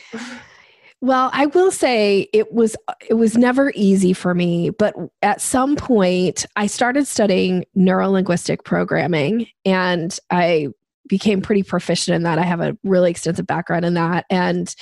Well, 1.00 1.30
I 1.32 1.46
will 1.46 1.70
say 1.70 2.28
it 2.32 2.52
was 2.52 2.76
it 3.08 3.14
was 3.14 3.36
never 3.36 3.72
easy 3.76 4.12
for 4.12 4.34
me, 4.34 4.70
but 4.70 4.94
at 5.22 5.40
some 5.40 5.76
point 5.76 6.44
I 6.56 6.66
started 6.66 7.06
studying 7.06 7.64
neurolinguistic 7.76 8.64
programming 8.64 9.46
and 9.64 10.18
I 10.30 10.68
became 11.08 11.40
pretty 11.40 11.62
proficient 11.62 12.14
in 12.14 12.22
that. 12.22 12.38
I 12.38 12.44
have 12.44 12.60
a 12.60 12.76
really 12.84 13.10
extensive 13.10 13.46
background 13.46 13.84
in 13.84 13.94
that. 13.94 14.26
And 14.30 14.74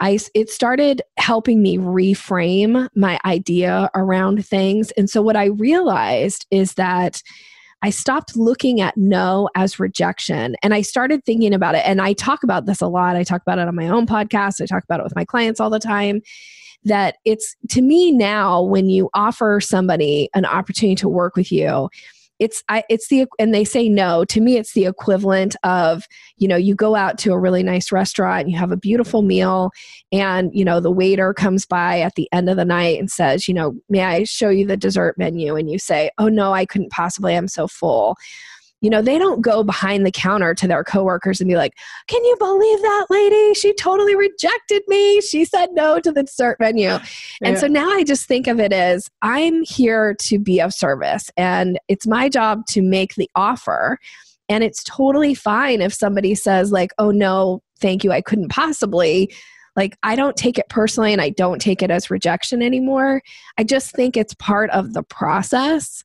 I, 0.00 0.18
it 0.34 0.50
started 0.50 1.02
helping 1.18 1.62
me 1.62 1.78
reframe 1.78 2.88
my 2.96 3.18
idea 3.24 3.90
around 3.94 4.44
things. 4.44 4.90
And 4.92 5.08
so 5.08 5.22
what 5.22 5.36
I 5.36 5.46
realized 5.46 6.46
is 6.50 6.74
that 6.74 7.22
I 7.82 7.90
stopped 7.90 8.34
looking 8.34 8.80
at 8.80 8.96
no 8.96 9.50
as 9.54 9.78
rejection 9.78 10.56
and 10.62 10.72
I 10.72 10.80
started 10.80 11.22
thinking 11.24 11.52
about 11.52 11.74
it. 11.74 11.82
And 11.84 12.00
I 12.00 12.14
talk 12.14 12.42
about 12.42 12.64
this 12.64 12.80
a 12.80 12.88
lot. 12.88 13.14
I 13.14 13.24
talk 13.24 13.42
about 13.42 13.58
it 13.58 13.68
on 13.68 13.74
my 13.74 13.88
own 13.88 14.06
podcast. 14.06 14.60
I 14.62 14.66
talk 14.66 14.84
about 14.84 15.00
it 15.00 15.04
with 15.04 15.14
my 15.14 15.24
clients 15.24 15.60
all 15.60 15.70
the 15.70 15.78
time. 15.78 16.22
That 16.84 17.16
it's 17.24 17.56
to 17.70 17.82
me 17.82 18.10
now, 18.10 18.62
when 18.62 18.90
you 18.90 19.10
offer 19.14 19.60
somebody 19.60 20.28
an 20.34 20.44
opportunity 20.44 20.96
to 20.96 21.08
work 21.08 21.36
with 21.36 21.52
you, 21.52 21.88
it's 22.38 22.62
I, 22.68 22.84
it's 22.88 23.08
the 23.08 23.26
and 23.38 23.54
they 23.54 23.64
say 23.64 23.88
no. 23.88 24.24
To 24.26 24.40
me 24.40 24.56
it's 24.56 24.72
the 24.72 24.86
equivalent 24.86 25.56
of 25.62 26.04
you 26.36 26.48
know 26.48 26.56
you 26.56 26.74
go 26.74 26.94
out 26.94 27.18
to 27.18 27.32
a 27.32 27.38
really 27.38 27.62
nice 27.62 27.92
restaurant 27.92 28.42
and 28.42 28.50
you 28.50 28.58
have 28.58 28.72
a 28.72 28.76
beautiful 28.76 29.22
meal 29.22 29.70
and 30.12 30.50
you 30.52 30.64
know 30.64 30.80
the 30.80 30.90
waiter 30.90 31.32
comes 31.32 31.66
by 31.66 32.00
at 32.00 32.14
the 32.16 32.28
end 32.32 32.50
of 32.50 32.56
the 32.56 32.64
night 32.64 32.98
and 32.98 33.10
says 33.10 33.46
you 33.46 33.54
know 33.54 33.74
may 33.88 34.02
i 34.02 34.24
show 34.24 34.48
you 34.48 34.66
the 34.66 34.76
dessert 34.76 35.16
menu? 35.18 35.56
And 35.56 35.70
you 35.70 35.78
say 35.78 36.10
oh 36.18 36.28
no 36.28 36.52
i 36.52 36.66
couldn't 36.66 36.90
possibly. 36.90 37.36
I'm 37.36 37.48
so 37.48 37.66
full 37.66 38.16
you 38.84 38.90
know, 38.90 39.00
they 39.00 39.16
don't 39.16 39.40
go 39.40 39.64
behind 39.64 40.04
the 40.04 40.10
counter 40.10 40.54
to 40.54 40.68
their 40.68 40.84
coworkers 40.84 41.40
and 41.40 41.48
be 41.48 41.56
like, 41.56 41.72
Can 42.06 42.22
you 42.22 42.36
believe 42.38 42.82
that 42.82 43.06
lady? 43.08 43.54
She 43.54 43.72
totally 43.72 44.14
rejected 44.14 44.82
me. 44.88 45.22
She 45.22 45.46
said 45.46 45.70
no 45.72 45.98
to 46.00 46.12
the 46.12 46.24
dessert 46.24 46.58
menu. 46.60 46.88
Yeah. 46.88 47.04
And 47.40 47.58
so 47.58 47.66
now 47.66 47.88
I 47.88 48.04
just 48.04 48.28
think 48.28 48.46
of 48.46 48.60
it 48.60 48.74
as 48.74 49.08
I'm 49.22 49.62
here 49.62 50.14
to 50.24 50.38
be 50.38 50.60
of 50.60 50.74
service 50.74 51.30
and 51.38 51.78
it's 51.88 52.06
my 52.06 52.28
job 52.28 52.66
to 52.70 52.82
make 52.82 53.14
the 53.14 53.30
offer. 53.34 53.98
And 54.50 54.62
it's 54.62 54.84
totally 54.84 55.32
fine 55.32 55.80
if 55.80 55.94
somebody 55.94 56.34
says, 56.34 56.70
like, 56.70 56.90
oh 56.98 57.10
no, 57.10 57.62
thank 57.80 58.04
you, 58.04 58.12
I 58.12 58.20
couldn't 58.20 58.50
possibly 58.50 59.32
like 59.76 59.96
i 60.04 60.14
don't 60.14 60.36
take 60.36 60.56
it 60.56 60.68
personally 60.68 61.12
and 61.12 61.20
i 61.20 61.30
don't 61.30 61.60
take 61.60 61.82
it 61.82 61.90
as 61.90 62.08
rejection 62.08 62.62
anymore 62.62 63.20
i 63.58 63.64
just 63.64 63.90
think 63.90 64.16
it's 64.16 64.32
part 64.34 64.70
of 64.70 64.92
the 64.92 65.02
process 65.02 66.04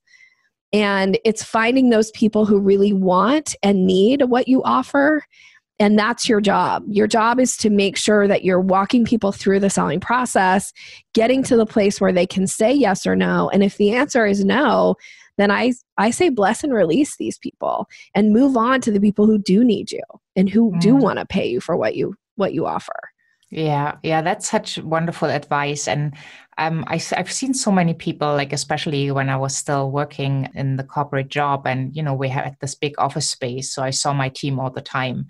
and 0.71 1.17
it's 1.25 1.43
finding 1.43 1.89
those 1.89 2.11
people 2.11 2.45
who 2.45 2.59
really 2.59 2.93
want 2.93 3.55
and 3.63 3.85
need 3.85 4.23
what 4.23 4.47
you 4.47 4.63
offer. 4.63 5.23
And 5.79 5.97
that's 5.97 6.27
your 6.27 6.41
job. 6.41 6.83
Your 6.87 7.07
job 7.07 7.39
is 7.39 7.55
to 7.57 7.69
make 7.69 7.95
sure 7.95 8.27
that 8.27 8.43
you're 8.43 8.59
walking 8.59 9.05
people 9.05 9.31
through 9.31 9.61
the 9.61 9.69
selling 9.69 10.01
process, 10.01 10.73
getting 11.13 11.41
to 11.43 11.55
the 11.55 11.65
place 11.65 12.01
where 12.01 12.11
they 12.11 12.27
can 12.27 12.47
say 12.47 12.73
yes 12.73 13.07
or 13.07 13.15
no. 13.15 13.49
And 13.49 13.63
if 13.63 13.77
the 13.77 13.91
answer 13.91 14.25
is 14.25 14.43
no, 14.43 14.95
then 15.37 15.51
I, 15.51 15.71
I 15.97 16.11
say 16.11 16.27
bless 16.27 16.65
and 16.65 16.73
release 16.73 17.15
these 17.15 17.37
people 17.37 17.87
and 18.13 18.33
move 18.33 18.57
on 18.57 18.81
to 18.81 18.91
the 18.91 18.99
people 18.99 19.25
who 19.25 19.37
do 19.37 19.63
need 19.63 19.89
you 19.89 20.03
and 20.35 20.49
who 20.49 20.73
mm. 20.73 20.81
do 20.81 20.95
want 20.95 21.17
to 21.17 21.25
pay 21.25 21.47
you 21.47 21.61
for 21.61 21.77
what 21.77 21.95
you 21.95 22.13
what 22.35 22.53
you 22.53 22.65
offer. 22.65 23.09
Yeah, 23.51 23.97
yeah, 24.03 24.21
that's 24.21 24.49
such 24.49 24.77
wonderful 24.77 25.29
advice. 25.29 25.87
And 25.87 26.13
um, 26.59 26.83
I, 26.87 27.01
have 27.15 27.31
seen 27.31 27.53
so 27.53 27.71
many 27.71 27.95
people, 27.95 28.27
like 28.33 28.53
especially 28.53 29.09
when 29.11 29.29
I 29.29 29.37
was 29.37 29.55
still 29.55 29.89
working 29.89 30.49
in 30.53 30.75
the 30.75 30.83
corporate 30.83 31.29
job, 31.29 31.65
and 31.65 31.95
you 31.95 32.03
know 32.03 32.13
we 32.13 32.29
had 32.29 32.57
this 32.61 32.75
big 32.75 32.93
office 32.99 33.29
space, 33.29 33.73
so 33.73 33.81
I 33.81 33.89
saw 33.89 34.13
my 34.13 34.29
team 34.29 34.59
all 34.59 34.69
the 34.69 34.81
time. 34.81 35.27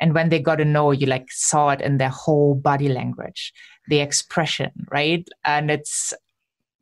And 0.00 0.14
when 0.14 0.28
they 0.28 0.40
got 0.40 0.56
to 0.56 0.64
know, 0.64 0.90
you 0.90 1.06
like 1.06 1.28
saw 1.30 1.70
it 1.70 1.80
in 1.80 1.96
their 1.96 2.10
whole 2.10 2.54
body 2.54 2.88
language, 2.88 3.54
the 3.88 4.00
expression, 4.00 4.72
right? 4.90 5.26
And 5.44 5.70
it's 5.70 6.12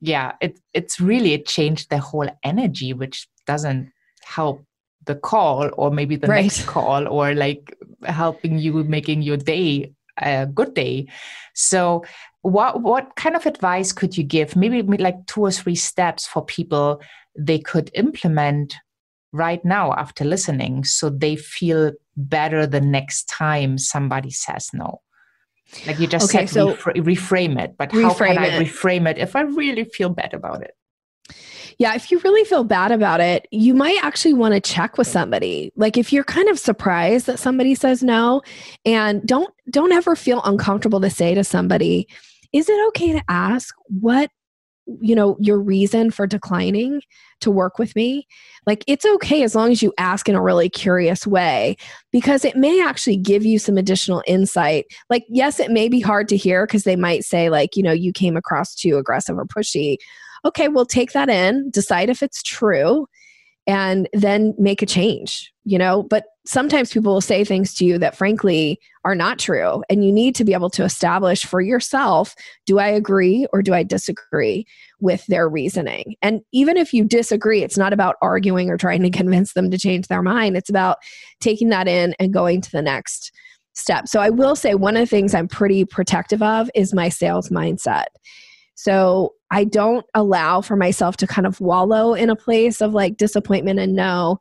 yeah, 0.00 0.32
it 0.40 0.58
it's 0.74 1.00
really 1.00 1.34
it 1.34 1.46
changed 1.46 1.90
their 1.90 2.00
whole 2.00 2.28
energy, 2.42 2.94
which 2.94 3.28
doesn't 3.46 3.92
help 4.24 4.64
the 5.06 5.14
call 5.14 5.70
or 5.74 5.90
maybe 5.90 6.16
the 6.16 6.26
right. 6.26 6.42
next 6.42 6.66
call 6.66 7.06
or 7.06 7.34
like 7.34 7.76
helping 8.04 8.58
you 8.58 8.84
making 8.84 9.22
your 9.22 9.36
day 9.36 9.92
a 10.20 10.46
good 10.46 10.74
day. 10.74 11.08
So 11.54 12.04
what 12.42 12.82
what 12.82 13.16
kind 13.16 13.36
of 13.36 13.46
advice 13.46 13.92
could 13.92 14.16
you 14.16 14.24
give? 14.24 14.56
Maybe 14.56 14.82
like 14.82 15.26
two 15.26 15.42
or 15.42 15.50
three 15.50 15.76
steps 15.76 16.26
for 16.26 16.44
people 16.44 17.00
they 17.38 17.58
could 17.58 17.90
implement 17.94 18.76
right 19.32 19.64
now 19.64 19.92
after 19.92 20.24
listening 20.24 20.82
so 20.84 21.08
they 21.08 21.36
feel 21.36 21.92
better 22.16 22.66
the 22.66 22.80
next 22.80 23.28
time 23.28 23.78
somebody 23.78 24.30
says 24.30 24.70
no. 24.72 25.00
Like 25.86 26.00
you 26.00 26.06
just 26.06 26.28
okay, 26.28 26.46
said, 26.46 26.50
so 26.50 26.74
refra- 26.74 26.96
reframe 26.96 27.62
it. 27.62 27.76
But 27.78 27.92
how 27.92 28.12
can 28.12 28.38
I 28.38 28.50
reframe 28.58 29.08
it 29.08 29.18
if 29.18 29.36
I 29.36 29.42
really 29.42 29.84
feel 29.84 30.08
bad 30.08 30.34
about 30.34 30.62
it? 30.62 30.72
Yeah, 31.80 31.94
if 31.94 32.10
you 32.10 32.18
really 32.18 32.44
feel 32.44 32.62
bad 32.62 32.92
about 32.92 33.20
it, 33.20 33.48
you 33.50 33.72
might 33.72 33.98
actually 34.04 34.34
want 34.34 34.52
to 34.52 34.60
check 34.60 34.98
with 34.98 35.06
somebody. 35.06 35.72
Like 35.76 35.96
if 35.96 36.12
you're 36.12 36.24
kind 36.24 36.50
of 36.50 36.58
surprised 36.58 37.24
that 37.24 37.38
somebody 37.38 37.74
says 37.74 38.02
no 38.02 38.42
and 38.84 39.26
don't 39.26 39.48
don't 39.70 39.90
ever 39.90 40.14
feel 40.14 40.42
uncomfortable 40.44 41.00
to 41.00 41.08
say 41.08 41.32
to 41.32 41.42
somebody, 41.42 42.06
is 42.52 42.68
it 42.68 42.88
okay 42.88 43.12
to 43.12 43.22
ask 43.30 43.74
what 43.86 44.30
you 45.00 45.14
know 45.14 45.38
your 45.40 45.58
reason 45.58 46.10
for 46.10 46.26
declining 46.26 47.00
to 47.40 47.50
work 47.50 47.78
with 47.78 47.96
me? 47.96 48.26
Like 48.66 48.84
it's 48.86 49.06
okay 49.06 49.42
as 49.42 49.54
long 49.54 49.72
as 49.72 49.82
you 49.82 49.94
ask 49.96 50.28
in 50.28 50.34
a 50.34 50.42
really 50.42 50.68
curious 50.68 51.26
way 51.26 51.78
because 52.12 52.44
it 52.44 52.56
may 52.56 52.84
actually 52.84 53.16
give 53.16 53.46
you 53.46 53.58
some 53.58 53.78
additional 53.78 54.22
insight. 54.26 54.84
Like 55.08 55.24
yes 55.30 55.58
it 55.58 55.70
may 55.70 55.88
be 55.88 56.00
hard 56.00 56.28
to 56.28 56.36
hear 56.36 56.66
because 56.66 56.84
they 56.84 56.96
might 56.96 57.24
say 57.24 57.48
like 57.48 57.74
you 57.74 57.82
know 57.82 57.90
you 57.90 58.12
came 58.12 58.36
across 58.36 58.74
too 58.74 58.98
aggressive 58.98 59.38
or 59.38 59.46
pushy 59.46 59.96
okay, 60.44 60.68
we'll 60.68 60.86
take 60.86 61.12
that 61.12 61.28
in, 61.28 61.70
decide 61.70 62.08
if 62.08 62.22
it's 62.22 62.42
true, 62.42 63.06
and 63.66 64.08
then 64.12 64.54
make 64.58 64.82
a 64.82 64.86
change, 64.86 65.52
you 65.64 65.78
know? 65.78 66.02
But 66.02 66.24
sometimes 66.46 66.92
people 66.92 67.12
will 67.12 67.20
say 67.20 67.44
things 67.44 67.74
to 67.74 67.84
you 67.84 67.98
that 67.98 68.16
frankly 68.16 68.80
are 69.04 69.14
not 69.14 69.38
true. 69.38 69.82
And 69.88 70.04
you 70.04 70.10
need 70.10 70.34
to 70.36 70.44
be 70.44 70.54
able 70.54 70.70
to 70.70 70.84
establish 70.84 71.44
for 71.44 71.60
yourself 71.60 72.34
do 72.66 72.78
I 72.78 72.88
agree 72.88 73.46
or 73.52 73.62
do 73.62 73.72
I 73.72 73.82
disagree 73.82 74.66
with 75.00 75.24
their 75.26 75.48
reasoning? 75.48 76.16
And 76.22 76.40
even 76.52 76.76
if 76.76 76.92
you 76.92 77.04
disagree, 77.04 77.62
it's 77.62 77.78
not 77.78 77.92
about 77.92 78.16
arguing 78.22 78.70
or 78.70 78.76
trying 78.76 79.02
to 79.02 79.10
convince 79.16 79.52
them 79.52 79.70
to 79.70 79.78
change 79.78 80.08
their 80.08 80.22
mind. 80.22 80.56
It's 80.56 80.70
about 80.70 80.98
taking 81.40 81.68
that 81.68 81.86
in 81.86 82.14
and 82.18 82.32
going 82.32 82.60
to 82.62 82.72
the 82.72 82.82
next 82.82 83.30
step. 83.74 84.08
So 84.08 84.20
I 84.20 84.30
will 84.30 84.56
say 84.56 84.74
one 84.74 84.96
of 84.96 85.00
the 85.00 85.06
things 85.06 85.34
I'm 85.34 85.48
pretty 85.48 85.84
protective 85.84 86.42
of 86.42 86.70
is 86.74 86.92
my 86.92 87.08
sales 87.08 87.50
mindset. 87.50 88.06
So 88.82 89.34
I 89.50 89.64
don't 89.64 90.06
allow 90.14 90.62
for 90.62 90.74
myself 90.74 91.18
to 91.18 91.26
kind 91.26 91.46
of 91.46 91.60
wallow 91.60 92.14
in 92.14 92.30
a 92.30 92.36
place 92.36 92.80
of 92.80 92.94
like 92.94 93.18
disappointment 93.18 93.78
and 93.78 93.94
no. 93.94 94.38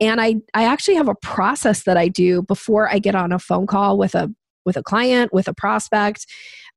And 0.00 0.18
I, 0.18 0.36
I 0.54 0.64
actually 0.64 0.94
have 0.94 1.08
a 1.08 1.14
process 1.16 1.82
that 1.82 1.98
I 1.98 2.08
do 2.08 2.40
before 2.40 2.88
I 2.90 2.98
get 2.98 3.14
on 3.14 3.32
a 3.32 3.38
phone 3.38 3.66
call 3.66 3.98
with 3.98 4.14
a 4.14 4.34
with 4.64 4.78
a 4.78 4.82
client, 4.82 5.34
with 5.34 5.46
a 5.46 5.52
prospect, 5.52 6.24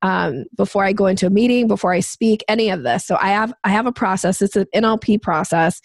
um, 0.01 0.43
before 0.57 0.83
I 0.83 0.91
go 0.91 1.05
into 1.05 1.27
a 1.27 1.29
meeting, 1.29 1.67
before 1.69 1.93
I 1.93 2.01
speak, 2.01 2.43
any 2.49 2.69
of 2.69 2.83
this. 2.83 3.05
So 3.05 3.15
I 3.21 3.29
have 3.29 3.53
I 3.63 3.69
have 3.69 3.85
a 3.85 3.93
process. 3.93 4.41
It's 4.41 4.57
an 4.57 4.65
NLP 4.75 5.21
process. 5.21 5.79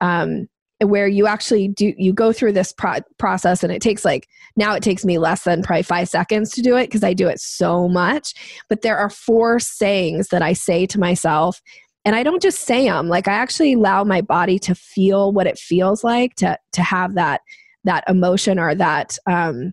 Um, 0.00 0.48
where 0.84 1.06
you 1.06 1.26
actually 1.26 1.68
do 1.68 1.92
you 1.96 2.12
go 2.12 2.32
through 2.32 2.52
this 2.52 2.72
pro- 2.72 3.00
process 3.18 3.62
and 3.62 3.72
it 3.72 3.82
takes 3.82 4.04
like 4.04 4.28
now 4.56 4.74
it 4.74 4.82
takes 4.82 5.04
me 5.04 5.18
less 5.18 5.44
than 5.44 5.62
probably 5.62 5.82
five 5.82 6.08
seconds 6.08 6.50
to 6.50 6.62
do 6.62 6.76
it 6.76 6.86
because 6.86 7.04
i 7.04 7.12
do 7.12 7.28
it 7.28 7.40
so 7.40 7.88
much. 7.88 8.34
But 8.68 8.82
there 8.82 8.96
are 8.98 9.10
four 9.10 9.58
sayings 9.58 10.28
that 10.28 10.42
i 10.42 10.52
say 10.52 10.86
to 10.86 10.98
myself 10.98 11.60
and 12.04 12.16
i 12.16 12.22
don't 12.22 12.42
just 12.42 12.60
say 12.60 12.86
them 12.86 13.08
like 13.08 13.28
i 13.28 13.32
actually 13.32 13.74
allow 13.74 14.04
my 14.04 14.20
body 14.20 14.58
to 14.58 14.74
feel 14.74 15.32
what 15.32 15.46
it 15.46 15.58
feels 15.58 16.02
like 16.04 16.34
to 16.36 16.58
to 16.72 16.82
have 16.82 17.14
that 17.14 17.40
that 17.84 18.04
emotion 18.08 18.58
or 18.58 18.74
that 18.74 19.18
um 19.26 19.72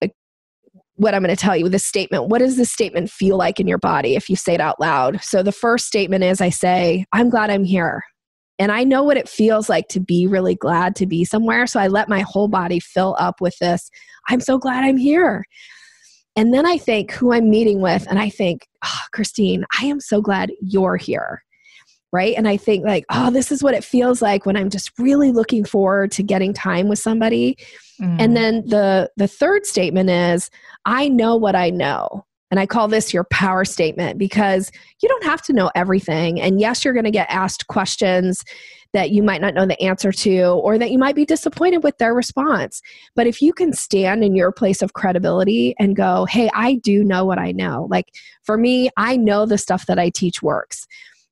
like 0.00 0.12
what 0.96 1.14
i'm 1.14 1.22
going 1.22 1.34
to 1.34 1.40
tell 1.40 1.56
you 1.56 1.68
this 1.68 1.84
statement 1.84 2.28
what 2.28 2.38
does 2.38 2.56
this 2.56 2.70
statement 2.70 3.10
feel 3.10 3.36
like 3.36 3.60
in 3.60 3.66
your 3.66 3.78
body 3.78 4.16
if 4.16 4.28
you 4.28 4.36
say 4.36 4.54
it 4.54 4.60
out 4.60 4.80
loud? 4.80 5.22
So 5.22 5.42
the 5.42 5.52
first 5.52 5.86
statement 5.86 6.24
is 6.24 6.40
i 6.40 6.50
say 6.50 7.04
i'm 7.12 7.30
glad 7.30 7.50
i'm 7.50 7.64
here 7.64 8.02
and 8.58 8.70
I 8.70 8.84
know 8.84 9.02
what 9.02 9.16
it 9.16 9.28
feels 9.28 9.68
like 9.68 9.88
to 9.88 10.00
be 10.00 10.26
really 10.26 10.54
glad 10.54 10.94
to 10.96 11.06
be 11.06 11.24
somewhere. 11.24 11.66
So 11.66 11.80
I 11.80 11.88
let 11.88 12.08
my 12.08 12.20
whole 12.20 12.48
body 12.48 12.80
fill 12.80 13.16
up 13.18 13.40
with 13.40 13.58
this 13.58 13.90
I'm 14.28 14.40
so 14.40 14.58
glad 14.58 14.84
I'm 14.84 14.96
here. 14.96 15.44
And 16.36 16.52
then 16.52 16.66
I 16.66 16.78
think 16.78 17.12
who 17.12 17.32
I'm 17.32 17.48
meeting 17.48 17.80
with, 17.80 18.06
and 18.08 18.18
I 18.18 18.28
think, 18.28 18.66
oh, 18.84 19.00
Christine, 19.12 19.64
I 19.80 19.86
am 19.86 20.00
so 20.00 20.20
glad 20.20 20.50
you're 20.60 20.96
here. 20.96 21.42
Right. 22.12 22.34
And 22.36 22.46
I 22.46 22.56
think, 22.56 22.84
like, 22.84 23.04
oh, 23.10 23.30
this 23.30 23.50
is 23.50 23.62
what 23.62 23.74
it 23.74 23.82
feels 23.82 24.22
like 24.22 24.46
when 24.46 24.56
I'm 24.56 24.70
just 24.70 24.92
really 24.98 25.32
looking 25.32 25.64
forward 25.64 26.12
to 26.12 26.22
getting 26.22 26.52
time 26.52 26.88
with 26.88 27.00
somebody. 27.00 27.56
Mm. 28.00 28.16
And 28.20 28.36
then 28.36 28.62
the 28.66 29.10
the 29.16 29.26
third 29.26 29.66
statement 29.66 30.10
is, 30.10 30.48
I 30.84 31.08
know 31.08 31.34
what 31.34 31.56
I 31.56 31.70
know. 31.70 32.24
And 32.54 32.60
I 32.60 32.66
call 32.66 32.86
this 32.86 33.12
your 33.12 33.24
power 33.24 33.64
statement 33.64 34.16
because 34.16 34.70
you 35.02 35.08
don't 35.08 35.24
have 35.24 35.42
to 35.42 35.52
know 35.52 35.72
everything. 35.74 36.40
And 36.40 36.60
yes, 36.60 36.84
you're 36.84 36.94
going 36.94 37.02
to 37.02 37.10
get 37.10 37.26
asked 37.28 37.66
questions 37.66 38.44
that 38.92 39.10
you 39.10 39.24
might 39.24 39.40
not 39.40 39.54
know 39.54 39.66
the 39.66 39.82
answer 39.82 40.12
to, 40.12 40.40
or 40.62 40.78
that 40.78 40.92
you 40.92 40.98
might 40.98 41.16
be 41.16 41.24
disappointed 41.24 41.82
with 41.82 41.98
their 41.98 42.14
response. 42.14 42.80
But 43.16 43.26
if 43.26 43.42
you 43.42 43.52
can 43.52 43.72
stand 43.72 44.22
in 44.22 44.36
your 44.36 44.52
place 44.52 44.82
of 44.82 44.92
credibility 44.92 45.74
and 45.80 45.96
go, 45.96 46.26
hey, 46.26 46.48
I 46.54 46.74
do 46.74 47.02
know 47.02 47.24
what 47.24 47.40
I 47.40 47.50
know. 47.50 47.88
Like 47.90 48.14
for 48.44 48.56
me, 48.56 48.88
I 48.96 49.16
know 49.16 49.46
the 49.46 49.58
stuff 49.58 49.86
that 49.86 49.98
I 49.98 50.10
teach 50.10 50.40
works. 50.40 50.86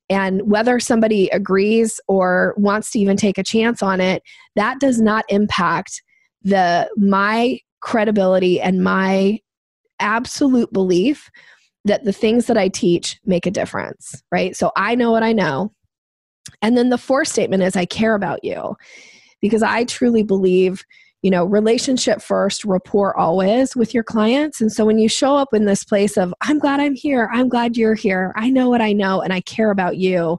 And 0.09 0.51
whether 0.51 0.77
somebody 0.77 1.29
agrees 1.29 2.01
or 2.09 2.53
wants 2.57 2.91
to 2.91 2.99
even 2.99 3.15
take 3.15 3.37
a 3.37 3.43
chance 3.43 3.81
on 3.81 4.01
it, 4.01 4.23
that 4.57 4.81
does 4.81 4.99
not 4.99 5.23
impact 5.29 6.03
the 6.41 6.89
my 6.97 7.59
credibility 7.79 8.59
and 8.59 8.83
my 8.83 9.39
absolute 10.03 10.71
belief 10.71 11.31
that 11.85 12.03
the 12.03 12.13
things 12.13 12.45
that 12.45 12.57
I 12.57 12.69
teach 12.69 13.19
make 13.25 13.45
a 13.45 13.51
difference, 13.51 14.21
right? 14.31 14.55
So 14.55 14.71
I 14.75 14.95
know 14.95 15.11
what 15.11 15.23
I 15.23 15.33
know. 15.33 15.73
And 16.61 16.77
then 16.77 16.89
the 16.89 16.97
fourth 16.97 17.27
statement 17.27 17.63
is 17.63 17.75
I 17.75 17.85
care 17.85 18.15
about 18.15 18.43
you 18.43 18.75
because 19.41 19.63
I 19.63 19.83
truly 19.83 20.23
believe, 20.23 20.83
you 21.21 21.31
know, 21.31 21.45
relationship 21.45 22.21
first, 22.21 22.63
rapport 22.63 23.17
always 23.17 23.75
with 23.75 23.93
your 23.93 24.03
clients. 24.03 24.61
And 24.61 24.71
so 24.71 24.85
when 24.85 24.97
you 24.97 25.09
show 25.09 25.35
up 25.35 25.53
in 25.53 25.65
this 25.65 25.83
place 25.83 26.17
of, 26.17 26.33
I'm 26.41 26.59
glad 26.59 26.79
I'm 26.79 26.95
here, 26.95 27.29
I'm 27.33 27.49
glad 27.49 27.75
you're 27.75 27.95
here, 27.95 28.33
I 28.35 28.49
know 28.49 28.69
what 28.69 28.81
I 28.81 28.93
know, 28.93 29.21
and 29.21 29.33
I 29.33 29.41
care 29.41 29.71
about 29.71 29.97
you. 29.97 30.37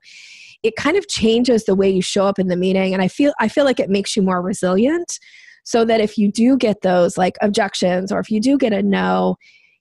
It 0.62 0.76
kind 0.76 0.96
of 0.96 1.08
changes 1.08 1.64
the 1.64 1.74
way 1.74 1.90
you 1.90 2.00
show 2.00 2.26
up 2.26 2.38
in 2.38 2.48
the 2.48 2.56
meeting. 2.56 2.94
And 2.94 3.02
I 3.02 3.08
feel 3.08 3.34
I 3.38 3.48
feel 3.48 3.66
like 3.66 3.80
it 3.80 3.90
makes 3.90 4.16
you 4.16 4.22
more 4.22 4.40
resilient 4.40 5.18
so 5.64 5.84
that 5.84 6.00
if 6.00 6.16
you 6.16 6.30
do 6.30 6.56
get 6.56 6.82
those 6.82 7.18
like 7.18 7.36
objections 7.42 8.12
or 8.12 8.20
if 8.20 8.30
you 8.30 8.40
do 8.40 8.56
get 8.56 8.72
a 8.72 8.82
no, 8.82 9.36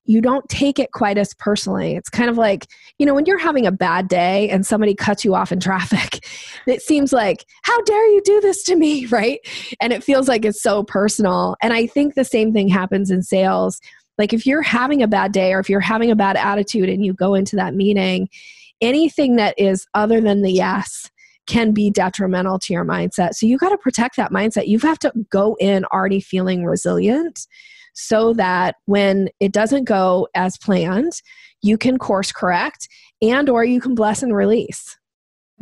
you 0.05 0.21
don't 0.21 0.47
take 0.49 0.79
it 0.79 0.91
quite 0.91 1.17
as 1.17 1.33
personally. 1.35 1.95
It's 1.95 2.09
kind 2.09 2.29
of 2.29 2.37
like, 2.37 2.67
you 2.97 3.05
know, 3.05 3.13
when 3.13 3.25
you're 3.25 3.37
having 3.37 3.65
a 3.65 3.71
bad 3.71 4.07
day 4.07 4.49
and 4.49 4.65
somebody 4.65 4.95
cuts 4.95 5.23
you 5.23 5.33
off 5.35 5.51
in 5.51 5.59
traffic, 5.59 6.25
it 6.67 6.81
seems 6.81 7.13
like, 7.13 7.45
how 7.63 7.81
dare 7.83 8.07
you 8.11 8.21
do 8.23 8.41
this 8.41 8.63
to 8.63 8.75
me, 8.75 9.05
right? 9.11 9.39
And 9.79 9.93
it 9.93 10.03
feels 10.03 10.27
like 10.27 10.45
it's 10.45 10.61
so 10.61 10.83
personal. 10.83 11.55
And 11.61 11.73
I 11.73 11.87
think 11.87 12.15
the 12.15 12.25
same 12.25 12.53
thing 12.53 12.67
happens 12.67 13.11
in 13.11 13.21
sales. 13.21 13.79
Like 14.17 14.33
if 14.33 14.45
you're 14.45 14.61
having 14.61 15.01
a 15.01 15.07
bad 15.07 15.31
day 15.31 15.53
or 15.53 15.59
if 15.59 15.69
you're 15.69 15.79
having 15.79 16.11
a 16.11 16.15
bad 16.15 16.35
attitude 16.35 16.89
and 16.89 17.03
you 17.03 17.13
go 17.13 17.33
into 17.33 17.55
that 17.55 17.73
meeting, 17.73 18.29
anything 18.81 19.37
that 19.37 19.55
is 19.57 19.87
other 19.93 20.19
than 20.21 20.41
the 20.41 20.51
yes 20.51 21.09
can 21.47 21.71
be 21.71 21.89
detrimental 21.89 22.59
to 22.59 22.73
your 22.73 22.85
mindset. 22.85 23.33
So 23.33 23.45
you 23.45 23.57
got 23.57 23.69
to 23.69 23.77
protect 23.77 24.15
that 24.17 24.32
mindset. 24.32 24.67
You 24.67 24.79
have 24.79 24.99
to 24.99 25.12
go 25.29 25.56
in 25.60 25.86
already 25.86 26.19
feeling 26.19 26.63
resilient 26.65 27.47
so 27.93 28.34
that 28.34 28.75
when 28.86 29.29
it 29.39 29.51
doesn't 29.51 29.86
go 29.86 30.27
as 30.36 30.58
planned, 30.58 31.21
you 31.62 31.77
can 31.77 31.97
course 31.97 32.32
correct 32.32 32.88
and 33.21 33.49
or 33.49 33.63
you 33.63 33.79
can 33.79 33.95
bless 33.95 34.23
and 34.23 34.36
release. 34.36 34.97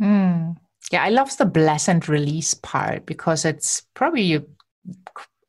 Mm. 0.00 0.56
Yeah, 0.90 1.04
I 1.04 1.10
love 1.10 1.36
the 1.36 1.46
bless 1.46 1.88
and 1.88 2.06
release 2.08 2.54
part 2.54 3.06
because 3.06 3.44
it's 3.44 3.82
probably 3.94 4.22
you 4.22 4.48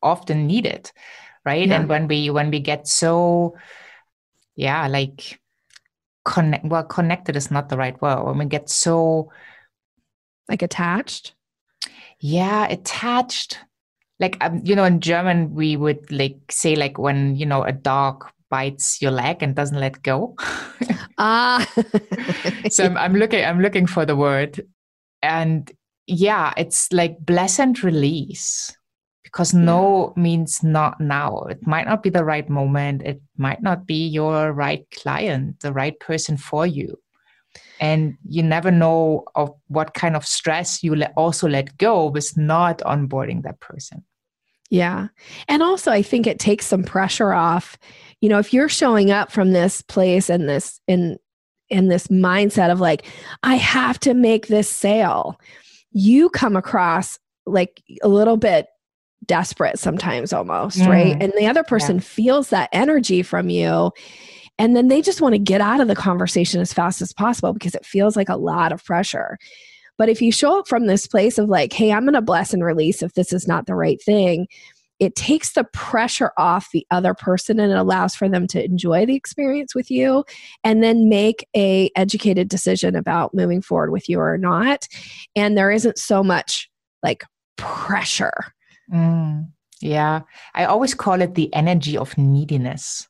often 0.02 0.46
need 0.46 0.66
it, 0.66 0.92
right? 1.44 1.68
Yeah. 1.68 1.80
And 1.80 1.88
when 1.88 2.06
we 2.08 2.30
when 2.30 2.50
we 2.50 2.60
get 2.60 2.86
so 2.86 3.56
yeah, 4.56 4.86
like 4.86 5.40
connect 6.24 6.64
well 6.64 6.84
connected 6.84 7.36
is 7.36 7.50
not 7.50 7.68
the 7.68 7.76
right 7.76 8.00
word. 8.00 8.24
When 8.24 8.38
we 8.38 8.44
get 8.46 8.70
so 8.70 9.30
like 10.48 10.62
attached? 10.62 11.34
Yeah 12.20 12.66
attached. 12.68 13.58
Like 14.20 14.36
um, 14.40 14.60
you 14.64 14.76
know 14.76 14.84
in 14.84 15.00
german 15.00 15.54
we 15.54 15.76
would 15.76 16.10
like 16.12 16.38
say 16.50 16.76
like 16.76 16.98
when 16.98 17.36
you 17.36 17.46
know 17.46 17.64
a 17.64 17.72
dog 17.72 18.30
bites 18.48 19.02
your 19.02 19.10
leg 19.10 19.42
and 19.42 19.54
doesn't 19.54 19.80
let 19.80 20.02
go. 20.02 20.36
Ah. 21.16 21.64
So 22.70 22.84
I'm, 22.84 22.96
I'm 22.96 23.14
looking 23.14 23.44
i'm 23.44 23.60
looking 23.60 23.86
for 23.86 24.04
the 24.04 24.16
word. 24.16 24.66
And 25.22 25.70
yeah 26.08 26.52
it's 26.56 26.92
like 26.92 27.16
bless 27.20 27.60
and 27.60 27.82
release 27.84 28.76
because 29.22 29.54
no 29.54 30.12
means 30.16 30.64
not 30.64 31.00
now. 31.00 31.44
It 31.44 31.64
might 31.66 31.86
not 31.86 32.02
be 32.02 32.10
the 32.10 32.24
right 32.24 32.48
moment. 32.48 33.02
It 33.02 33.22
might 33.36 33.62
not 33.62 33.86
be 33.86 34.08
your 34.08 34.52
right 34.52 34.84
client 34.90 35.60
the 35.60 35.72
right 35.72 35.98
person 36.00 36.36
for 36.36 36.66
you 36.66 36.98
and 37.80 38.16
you 38.28 38.42
never 38.42 38.70
know 38.70 39.24
of 39.34 39.52
what 39.68 39.94
kind 39.94 40.16
of 40.16 40.26
stress 40.26 40.82
you 40.82 40.94
let, 40.94 41.12
also 41.16 41.48
let 41.48 41.76
go 41.78 42.06
with 42.06 42.36
not 42.36 42.78
onboarding 42.78 43.42
that 43.42 43.60
person. 43.60 44.04
Yeah. 44.70 45.08
And 45.48 45.62
also 45.62 45.90
i 45.90 46.02
think 46.02 46.26
it 46.26 46.38
takes 46.38 46.66
some 46.66 46.82
pressure 46.82 47.32
off. 47.32 47.78
You 48.20 48.28
know 48.28 48.38
if 48.38 48.52
you're 48.52 48.68
showing 48.68 49.10
up 49.10 49.30
from 49.30 49.52
this 49.52 49.82
place 49.82 50.30
and 50.30 50.48
this 50.48 50.80
in 50.86 51.18
in 51.70 51.88
this 51.88 52.08
mindset 52.08 52.70
of 52.70 52.80
like 52.80 53.06
i 53.42 53.54
have 53.56 53.98
to 53.98 54.14
make 54.14 54.46
this 54.46 54.68
sale 54.68 55.40
you 55.90 56.28
come 56.30 56.56
across 56.56 57.18
like 57.46 57.82
a 58.02 58.08
little 58.08 58.36
bit 58.36 58.66
desperate 59.26 59.78
sometimes 59.78 60.32
almost 60.32 60.78
mm. 60.78 60.88
right 60.88 61.16
and 61.20 61.32
the 61.36 61.46
other 61.46 61.64
person 61.64 61.96
yeah. 61.96 62.02
feels 62.02 62.50
that 62.50 62.68
energy 62.72 63.22
from 63.22 63.48
you 63.48 63.90
and 64.58 64.76
then 64.76 64.88
they 64.88 65.02
just 65.02 65.20
want 65.20 65.34
to 65.34 65.38
get 65.38 65.60
out 65.60 65.80
of 65.80 65.88
the 65.88 65.96
conversation 65.96 66.60
as 66.60 66.72
fast 66.72 67.02
as 67.02 67.12
possible 67.12 67.52
because 67.52 67.74
it 67.74 67.84
feels 67.84 68.16
like 68.16 68.28
a 68.28 68.36
lot 68.36 68.72
of 68.72 68.84
pressure. 68.84 69.38
But 69.98 70.08
if 70.08 70.20
you 70.20 70.32
show 70.32 70.58
up 70.58 70.68
from 70.68 70.86
this 70.86 71.06
place 71.06 71.38
of 71.38 71.48
like, 71.48 71.72
hey, 71.72 71.92
I'm 71.92 72.04
going 72.04 72.14
to 72.14 72.22
bless 72.22 72.52
and 72.52 72.64
release 72.64 73.02
if 73.02 73.14
this 73.14 73.32
is 73.32 73.46
not 73.46 73.66
the 73.66 73.74
right 73.74 74.02
thing, 74.02 74.48
it 75.00 75.16
takes 75.16 75.52
the 75.52 75.64
pressure 75.64 76.30
off 76.38 76.70
the 76.72 76.86
other 76.90 77.14
person 77.14 77.58
and 77.58 77.72
it 77.72 77.76
allows 77.76 78.14
for 78.14 78.28
them 78.28 78.46
to 78.48 78.64
enjoy 78.64 79.04
the 79.04 79.16
experience 79.16 79.74
with 79.74 79.90
you 79.90 80.24
and 80.62 80.82
then 80.82 81.08
make 81.08 81.46
a 81.56 81.90
educated 81.96 82.48
decision 82.48 82.94
about 82.94 83.34
moving 83.34 83.60
forward 83.60 83.90
with 83.90 84.08
you 84.08 84.20
or 84.20 84.38
not. 84.38 84.86
And 85.34 85.58
there 85.58 85.70
isn't 85.70 85.98
so 85.98 86.22
much 86.22 86.70
like 87.02 87.24
pressure. 87.56 88.52
Mm, 88.92 89.48
yeah. 89.80 90.20
I 90.54 90.64
always 90.64 90.94
call 90.94 91.20
it 91.20 91.34
the 91.34 91.52
energy 91.54 91.96
of 91.96 92.16
neediness 92.16 93.08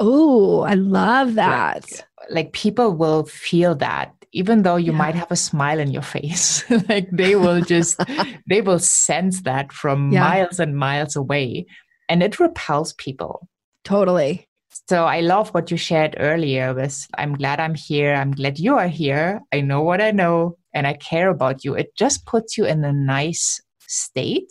Oh, 0.00 0.62
I 0.62 0.74
love 0.74 1.34
that. 1.34 1.84
Like, 1.90 2.30
like, 2.30 2.52
people 2.52 2.96
will 2.96 3.24
feel 3.24 3.74
that 3.76 4.14
even 4.32 4.62
though 4.62 4.76
you 4.76 4.92
yeah. 4.92 4.98
might 4.98 5.14
have 5.14 5.30
a 5.30 5.36
smile 5.36 5.78
in 5.78 5.90
your 5.90 6.02
face. 6.02 6.68
like 6.88 7.08
they 7.10 7.34
will 7.34 7.60
just 7.60 8.00
they 8.46 8.60
will 8.60 8.78
sense 8.78 9.42
that 9.42 9.72
from 9.72 10.12
yeah. 10.12 10.20
miles 10.20 10.60
and 10.60 10.76
miles 10.76 11.16
away 11.16 11.66
and 12.08 12.22
it 12.22 12.38
repels 12.38 12.92
people. 12.94 13.48
Totally. 13.84 14.46
So 14.88 15.04
I 15.04 15.20
love 15.20 15.50
what 15.50 15.70
you 15.70 15.76
shared 15.76 16.16
earlier 16.18 16.74
with 16.74 17.06
I'm 17.18 17.34
glad 17.34 17.60
I'm 17.60 17.74
here. 17.74 18.14
I'm 18.14 18.32
glad 18.32 18.58
you 18.58 18.76
are 18.76 18.88
here. 18.88 19.40
I 19.52 19.60
know 19.60 19.82
what 19.82 20.00
I 20.00 20.10
know 20.10 20.56
and 20.74 20.86
I 20.86 20.94
care 20.94 21.28
about 21.28 21.64
you. 21.64 21.74
It 21.74 21.94
just 21.96 22.26
puts 22.26 22.56
you 22.56 22.64
in 22.64 22.84
a 22.84 22.92
nice 22.92 23.60
state 23.86 24.50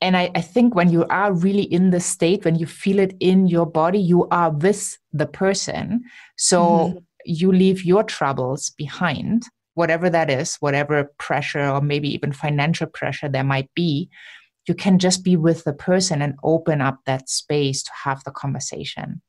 and 0.00 0.16
I, 0.16 0.30
I, 0.34 0.40
think 0.40 0.76
when 0.76 0.90
you 0.90 1.04
are 1.06 1.32
really 1.32 1.64
in 1.64 1.90
the 1.90 2.00
state 2.00 2.44
when 2.44 2.54
you 2.56 2.66
feel 2.66 2.98
it 2.98 3.16
in 3.20 3.46
your 3.46 3.66
body 3.66 3.98
you 3.98 4.28
are 4.28 4.50
with 4.50 4.96
the 5.12 5.26
person 5.26 6.02
so 6.36 6.60
mm-hmm. 6.62 6.98
you 7.24 7.52
leave 7.52 7.84
your 7.84 8.04
troubles 8.04 8.70
behind 8.70 9.44
whatever 9.74 10.08
that 10.10 10.30
is 10.30 10.56
whatever 10.56 11.12
pressure 11.18 11.68
or 11.68 11.80
maybe 11.80 12.12
even 12.12 12.32
financial 12.32 12.86
pressure 12.86 13.28
there 13.28 13.44
might 13.44 13.70
be 13.74 14.08
you 14.68 14.74
can 14.74 14.98
just 14.98 15.24
be 15.24 15.36
with 15.36 15.64
the 15.64 15.72
person 15.72 16.22
and 16.22 16.34
open 16.44 16.80
up 16.80 17.00
that 17.06 17.28
space 17.28 17.82
to 17.82 17.90
have 18.04 18.22
the 18.24 18.30
conversation. 18.30 19.22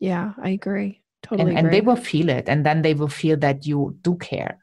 Yeah, 0.00 0.32
I 0.42 0.50
agree. 0.50 1.02
Totally. 1.22 1.50
And, 1.50 1.66
and 1.66 1.72
they 1.72 1.82
will 1.82 1.96
feel 1.96 2.28
it. 2.30 2.48
And 2.48 2.64
then 2.64 2.82
they 2.82 2.94
will 2.94 3.08
feel 3.08 3.36
that 3.38 3.66
you 3.66 3.96
do 4.00 4.16
care. 4.16 4.58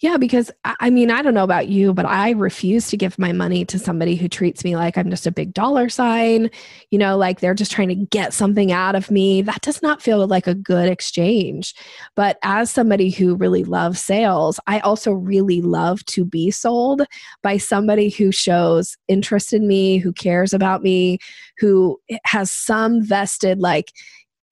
Yeah, 0.00 0.16
because 0.16 0.50
I 0.64 0.90
mean, 0.90 1.10
I 1.10 1.22
don't 1.22 1.34
know 1.34 1.44
about 1.44 1.68
you, 1.68 1.94
but 1.94 2.04
I 2.06 2.30
refuse 2.30 2.88
to 2.88 2.96
give 2.96 3.18
my 3.18 3.32
money 3.32 3.64
to 3.66 3.78
somebody 3.78 4.16
who 4.16 4.28
treats 4.28 4.64
me 4.64 4.76
like 4.76 4.98
I'm 4.98 5.10
just 5.10 5.26
a 5.26 5.30
big 5.32 5.54
dollar 5.54 5.88
sign, 5.88 6.50
you 6.90 6.98
know, 6.98 7.16
like 7.16 7.40
they're 7.40 7.54
just 7.54 7.72
trying 7.72 7.88
to 7.88 7.94
get 7.94 8.32
something 8.32 8.72
out 8.72 8.94
of 8.94 9.10
me. 9.10 9.42
That 9.42 9.62
does 9.62 9.82
not 9.82 10.02
feel 10.02 10.26
like 10.26 10.46
a 10.46 10.54
good 10.54 10.88
exchange. 10.88 11.74
But 12.16 12.38
as 12.42 12.70
somebody 12.70 13.10
who 13.10 13.36
really 13.36 13.64
loves 13.64 14.00
sales, 14.00 14.58
I 14.66 14.80
also 14.80 15.12
really 15.12 15.60
love 15.60 16.04
to 16.06 16.24
be 16.24 16.50
sold 16.50 17.02
by 17.42 17.56
somebody 17.58 18.10
who 18.10 18.32
shows 18.32 18.96
interest 19.08 19.52
in 19.52 19.66
me, 19.68 19.98
who 19.98 20.12
cares 20.12 20.52
about 20.52 20.82
me, 20.82 21.18
who 21.58 22.00
has 22.24 22.50
some 22.50 23.02
vested, 23.02 23.60
like, 23.60 23.92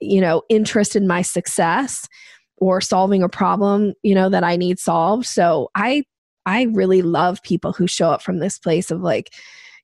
you 0.01 0.21
know, 0.21 0.43
interest 0.49 0.97
in 0.97 1.07
my 1.07 1.23
success 1.23 2.09
or 2.59 2.81
solving 2.81 3.23
a 3.23 3.29
problem 3.29 3.95
you 4.03 4.15
know 4.15 4.29
that 4.29 4.45
i 4.45 4.57
need 4.57 4.79
solved. 4.79 5.27
So 5.27 5.71
i 5.75 6.05
i 6.47 6.63
really 6.73 7.03
love 7.03 7.43
people 7.43 7.73
who 7.73 7.87
show 7.87 8.11
up 8.11 8.23
from 8.23 8.39
this 8.39 8.59
place 8.59 8.91
of 8.91 9.01
like 9.01 9.35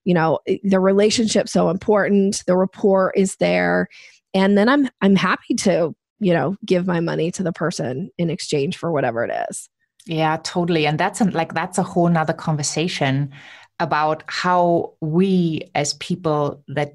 you 0.04 0.14
know 0.14 0.38
eh, 0.46 0.58
the 0.64 0.80
relationship 0.80 1.48
so 1.48 1.70
important 1.70 2.42
the 2.46 2.56
rapport 2.56 3.12
is 3.16 3.36
there 3.36 3.88
and 4.34 4.56
then 4.56 4.68
i'm 4.68 4.88
i'm 5.00 5.16
happy 5.16 5.54
to 5.54 5.94
you 6.20 6.32
know 6.32 6.56
give 6.64 6.86
my 6.86 7.00
money 7.00 7.30
to 7.30 7.42
the 7.42 7.52
person 7.52 8.10
in 8.18 8.30
exchange 8.30 8.76
for 8.76 8.90
whatever 8.92 9.24
it 9.24 9.46
is. 9.50 9.68
Yeah 10.06 10.38
totally 10.42 10.86
and 10.86 10.98
that's 10.98 11.20
like 11.20 11.54
that's 11.54 11.78
a 11.78 11.82
whole 11.82 12.08
nother 12.08 12.32
conversation 12.32 13.32
about 13.80 14.24
how 14.26 14.94
we 15.00 15.70
as 15.74 15.94
people 15.94 16.62
that 16.68 16.94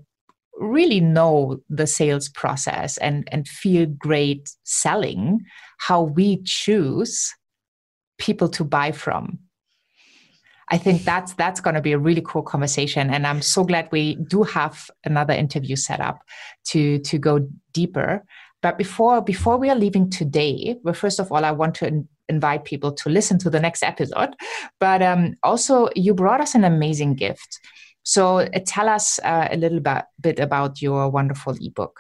really 0.58 1.00
know 1.00 1.60
the 1.70 1.88
sales 1.88 2.30
process 2.30 2.98
and 2.98 3.28
and 3.32 3.48
feel 3.48 3.86
great 3.86 4.50
selling 4.64 5.40
how 5.80 6.02
we 6.02 6.42
choose 6.44 7.34
people 8.18 8.48
to 8.50 8.64
buy 8.64 8.92
from. 8.92 9.40
I 10.70 10.78
think 10.78 11.04
that's 11.04 11.34
that's 11.34 11.60
going 11.60 11.76
to 11.76 11.82
be 11.82 11.92
a 11.92 12.00
really 12.00 12.24
cool 12.26 12.42
conversation 12.42 13.10
and 13.10 13.28
i'm 13.28 13.42
so 13.42 13.64
glad 13.64 13.90
we 13.92 14.16
do 14.28 14.44
have 14.44 14.90
another 15.04 15.34
interview 15.34 15.76
set 15.76 16.00
up 16.00 16.20
to 16.66 17.00
to 17.00 17.18
go 17.18 17.48
deeper. 17.74 18.24
But 18.62 18.78
before 18.78 19.22
before 19.22 19.58
we 19.58 19.70
are 19.70 19.76
leaving 19.76 20.10
today 20.10 20.78
well 20.84 20.94
first 20.94 21.20
of 21.20 21.32
all 21.32 21.44
i 21.44 21.52
want 21.52 21.76
to 21.76 21.88
in, 21.88 22.08
invite 22.30 22.64
people 22.64 22.92
to 22.94 23.10
listen 23.10 23.38
to 23.40 23.50
the 23.50 23.60
next 23.60 23.84
episode. 23.84 24.36
But 24.80 25.02
um, 25.02 25.36
also 25.44 25.90
you 25.96 26.14
brought 26.14 26.42
us 26.42 26.56
an 26.56 26.64
amazing 26.64 27.16
gift 27.16 27.60
so 28.04 28.40
uh, 28.40 28.60
tell 28.66 28.90
us 28.90 29.20
uh, 29.20 29.48
a 29.52 29.58
little 29.58 29.80
bit, 29.80 30.04
bit 30.20 30.40
about 30.40 30.82
your 30.82 31.10
wonderful 31.10 31.56
ebook. 31.60 32.00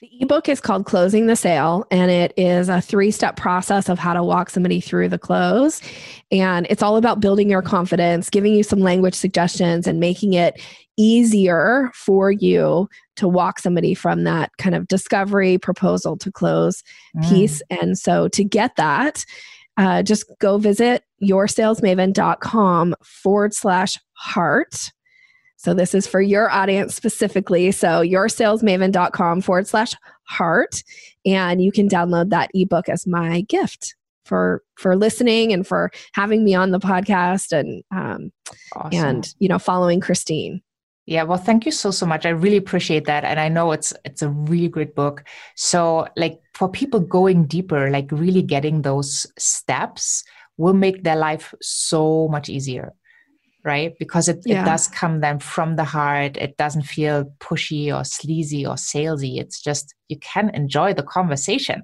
The 0.00 0.10
ebook 0.20 0.48
is 0.48 0.60
called 0.60 0.86
Closing 0.86 1.26
the 1.26 1.34
Sale, 1.34 1.84
and 1.90 2.08
it 2.08 2.32
is 2.36 2.68
a 2.68 2.80
three 2.80 3.10
step 3.10 3.36
process 3.36 3.88
of 3.88 3.98
how 3.98 4.12
to 4.12 4.22
walk 4.22 4.48
somebody 4.48 4.80
through 4.80 5.08
the 5.08 5.18
close. 5.18 5.80
And 6.30 6.68
it's 6.70 6.84
all 6.84 6.96
about 6.96 7.18
building 7.18 7.50
your 7.50 7.62
confidence, 7.62 8.30
giving 8.30 8.54
you 8.54 8.62
some 8.62 8.78
language 8.78 9.14
suggestions, 9.14 9.88
and 9.88 9.98
making 9.98 10.34
it 10.34 10.60
easier 10.96 11.90
for 11.94 12.30
you 12.30 12.88
to 13.16 13.26
walk 13.26 13.58
somebody 13.58 13.94
from 13.94 14.22
that 14.22 14.52
kind 14.58 14.76
of 14.76 14.86
discovery 14.86 15.58
proposal 15.58 16.16
to 16.18 16.30
close 16.30 16.84
mm. 17.16 17.28
piece. 17.28 17.60
And 17.68 17.98
so 17.98 18.28
to 18.28 18.44
get 18.44 18.76
that, 18.76 19.24
uh, 19.78 20.04
just 20.04 20.30
go 20.38 20.58
visit 20.58 21.02
yoursalesmaven.com 21.22 22.94
forward 23.02 23.52
slash 23.52 23.98
heart 24.12 24.92
so 25.58 25.74
this 25.74 25.92
is 25.92 26.06
for 26.06 26.20
your 26.20 26.48
audience 26.50 26.94
specifically. 26.94 27.72
So 27.72 28.00
yoursalesmaven.com 28.00 29.40
forward 29.40 29.66
slash 29.66 29.92
heart. 30.22 30.84
And 31.26 31.60
you 31.60 31.72
can 31.72 31.88
download 31.88 32.30
that 32.30 32.50
ebook 32.54 32.88
as 32.88 33.06
my 33.06 33.42
gift 33.42 33.96
for 34.24 34.62
for 34.76 34.94
listening 34.94 35.52
and 35.52 35.66
for 35.66 35.90
having 36.12 36.44
me 36.44 36.54
on 36.54 36.70
the 36.70 36.78
podcast 36.78 37.50
and 37.50 37.82
um 37.90 38.30
awesome. 38.76 39.04
and 39.04 39.34
you 39.40 39.48
know 39.48 39.58
following 39.58 40.00
Christine. 40.00 40.62
Yeah, 41.06 41.22
well, 41.22 41.38
thank 41.38 41.64
you 41.64 41.72
so 41.72 41.90
so 41.90 42.06
much. 42.06 42.26
I 42.26 42.30
really 42.30 42.58
appreciate 42.58 43.06
that, 43.06 43.24
and 43.24 43.40
I 43.40 43.48
know 43.48 43.72
it's 43.72 43.94
it's 44.04 44.20
a 44.20 44.28
really 44.28 44.68
great 44.68 44.94
book. 44.94 45.24
So, 45.56 46.06
like 46.16 46.38
for 46.52 46.68
people 46.68 47.00
going 47.00 47.46
deeper, 47.46 47.90
like 47.90 48.12
really 48.12 48.42
getting 48.42 48.82
those 48.82 49.26
steps 49.38 50.22
will 50.58 50.74
make 50.74 51.04
their 51.04 51.16
life 51.16 51.54
so 51.62 52.28
much 52.28 52.50
easier 52.50 52.92
right? 53.64 53.92
Because 53.98 54.28
it, 54.28 54.40
yeah. 54.44 54.62
it 54.62 54.64
does 54.64 54.88
come 54.88 55.20
then 55.20 55.38
from 55.38 55.76
the 55.76 55.84
heart. 55.84 56.36
It 56.36 56.56
doesn't 56.56 56.82
feel 56.82 57.24
pushy 57.40 57.94
or 57.94 58.04
sleazy 58.04 58.64
or 58.66 58.74
salesy. 58.74 59.40
It's 59.40 59.60
just 59.62 59.94
you 60.08 60.18
can 60.18 60.50
enjoy 60.54 60.94
the 60.94 61.02
conversation. 61.02 61.82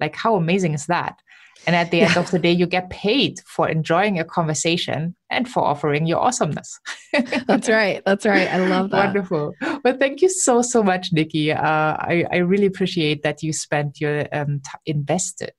Like, 0.00 0.16
how 0.16 0.36
amazing 0.36 0.74
is 0.74 0.86
that? 0.86 1.20
And 1.66 1.76
at 1.76 1.90
the 1.90 1.98
yeah. 1.98 2.08
end 2.08 2.16
of 2.16 2.30
the 2.30 2.38
day, 2.38 2.52
you 2.52 2.66
get 2.66 2.88
paid 2.90 3.40
for 3.46 3.68
enjoying 3.68 4.18
a 4.18 4.24
conversation 4.24 5.14
and 5.28 5.48
for 5.48 5.62
offering 5.62 6.06
your 6.06 6.18
awesomeness. 6.18 6.78
That's 7.46 7.68
right. 7.68 8.02
That's 8.06 8.24
right. 8.24 8.48
I 8.48 8.66
love 8.66 8.90
that. 8.90 9.06
Wonderful. 9.06 9.52
Well, 9.84 9.96
thank 9.98 10.22
you 10.22 10.30
so, 10.30 10.62
so 10.62 10.82
much, 10.82 11.12
Nikki. 11.12 11.52
Uh, 11.52 11.60
I, 11.62 12.24
I 12.32 12.36
really 12.38 12.66
appreciate 12.66 13.22
that 13.24 13.42
you 13.42 13.52
spent 13.52 14.00
your 14.00 14.26
um, 14.32 14.60
t- 14.64 14.92
invested, 14.92 15.52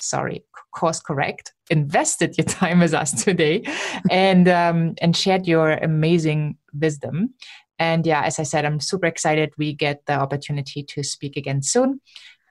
sorry, 0.00 0.44
course 0.76 1.00
correct, 1.00 1.52
invested 1.70 2.36
your 2.38 2.44
time 2.44 2.80
with 2.80 2.94
us 2.94 3.24
today, 3.24 3.62
and 4.10 4.48
um, 4.48 4.94
and 5.00 5.16
shared 5.16 5.46
your 5.46 5.72
amazing 5.72 6.56
wisdom. 6.72 7.34
And 7.78 8.06
yeah, 8.06 8.22
as 8.22 8.38
I 8.38 8.44
said, 8.44 8.64
I'm 8.64 8.80
super 8.80 9.06
excited 9.06 9.52
we 9.58 9.74
get 9.74 10.06
the 10.06 10.14
opportunity 10.14 10.82
to 10.82 11.02
speak 11.02 11.36
again 11.36 11.62
soon. 11.62 12.00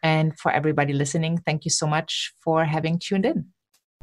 And 0.04 0.38
for 0.38 0.52
everybody 0.52 0.94
listening, 0.94 1.40
thank 1.46 1.66
you 1.66 1.72
so 1.72 1.88
much 1.88 2.32
for 2.44 2.64
having 2.64 3.00
tuned 3.00 3.26
in. 3.26 3.46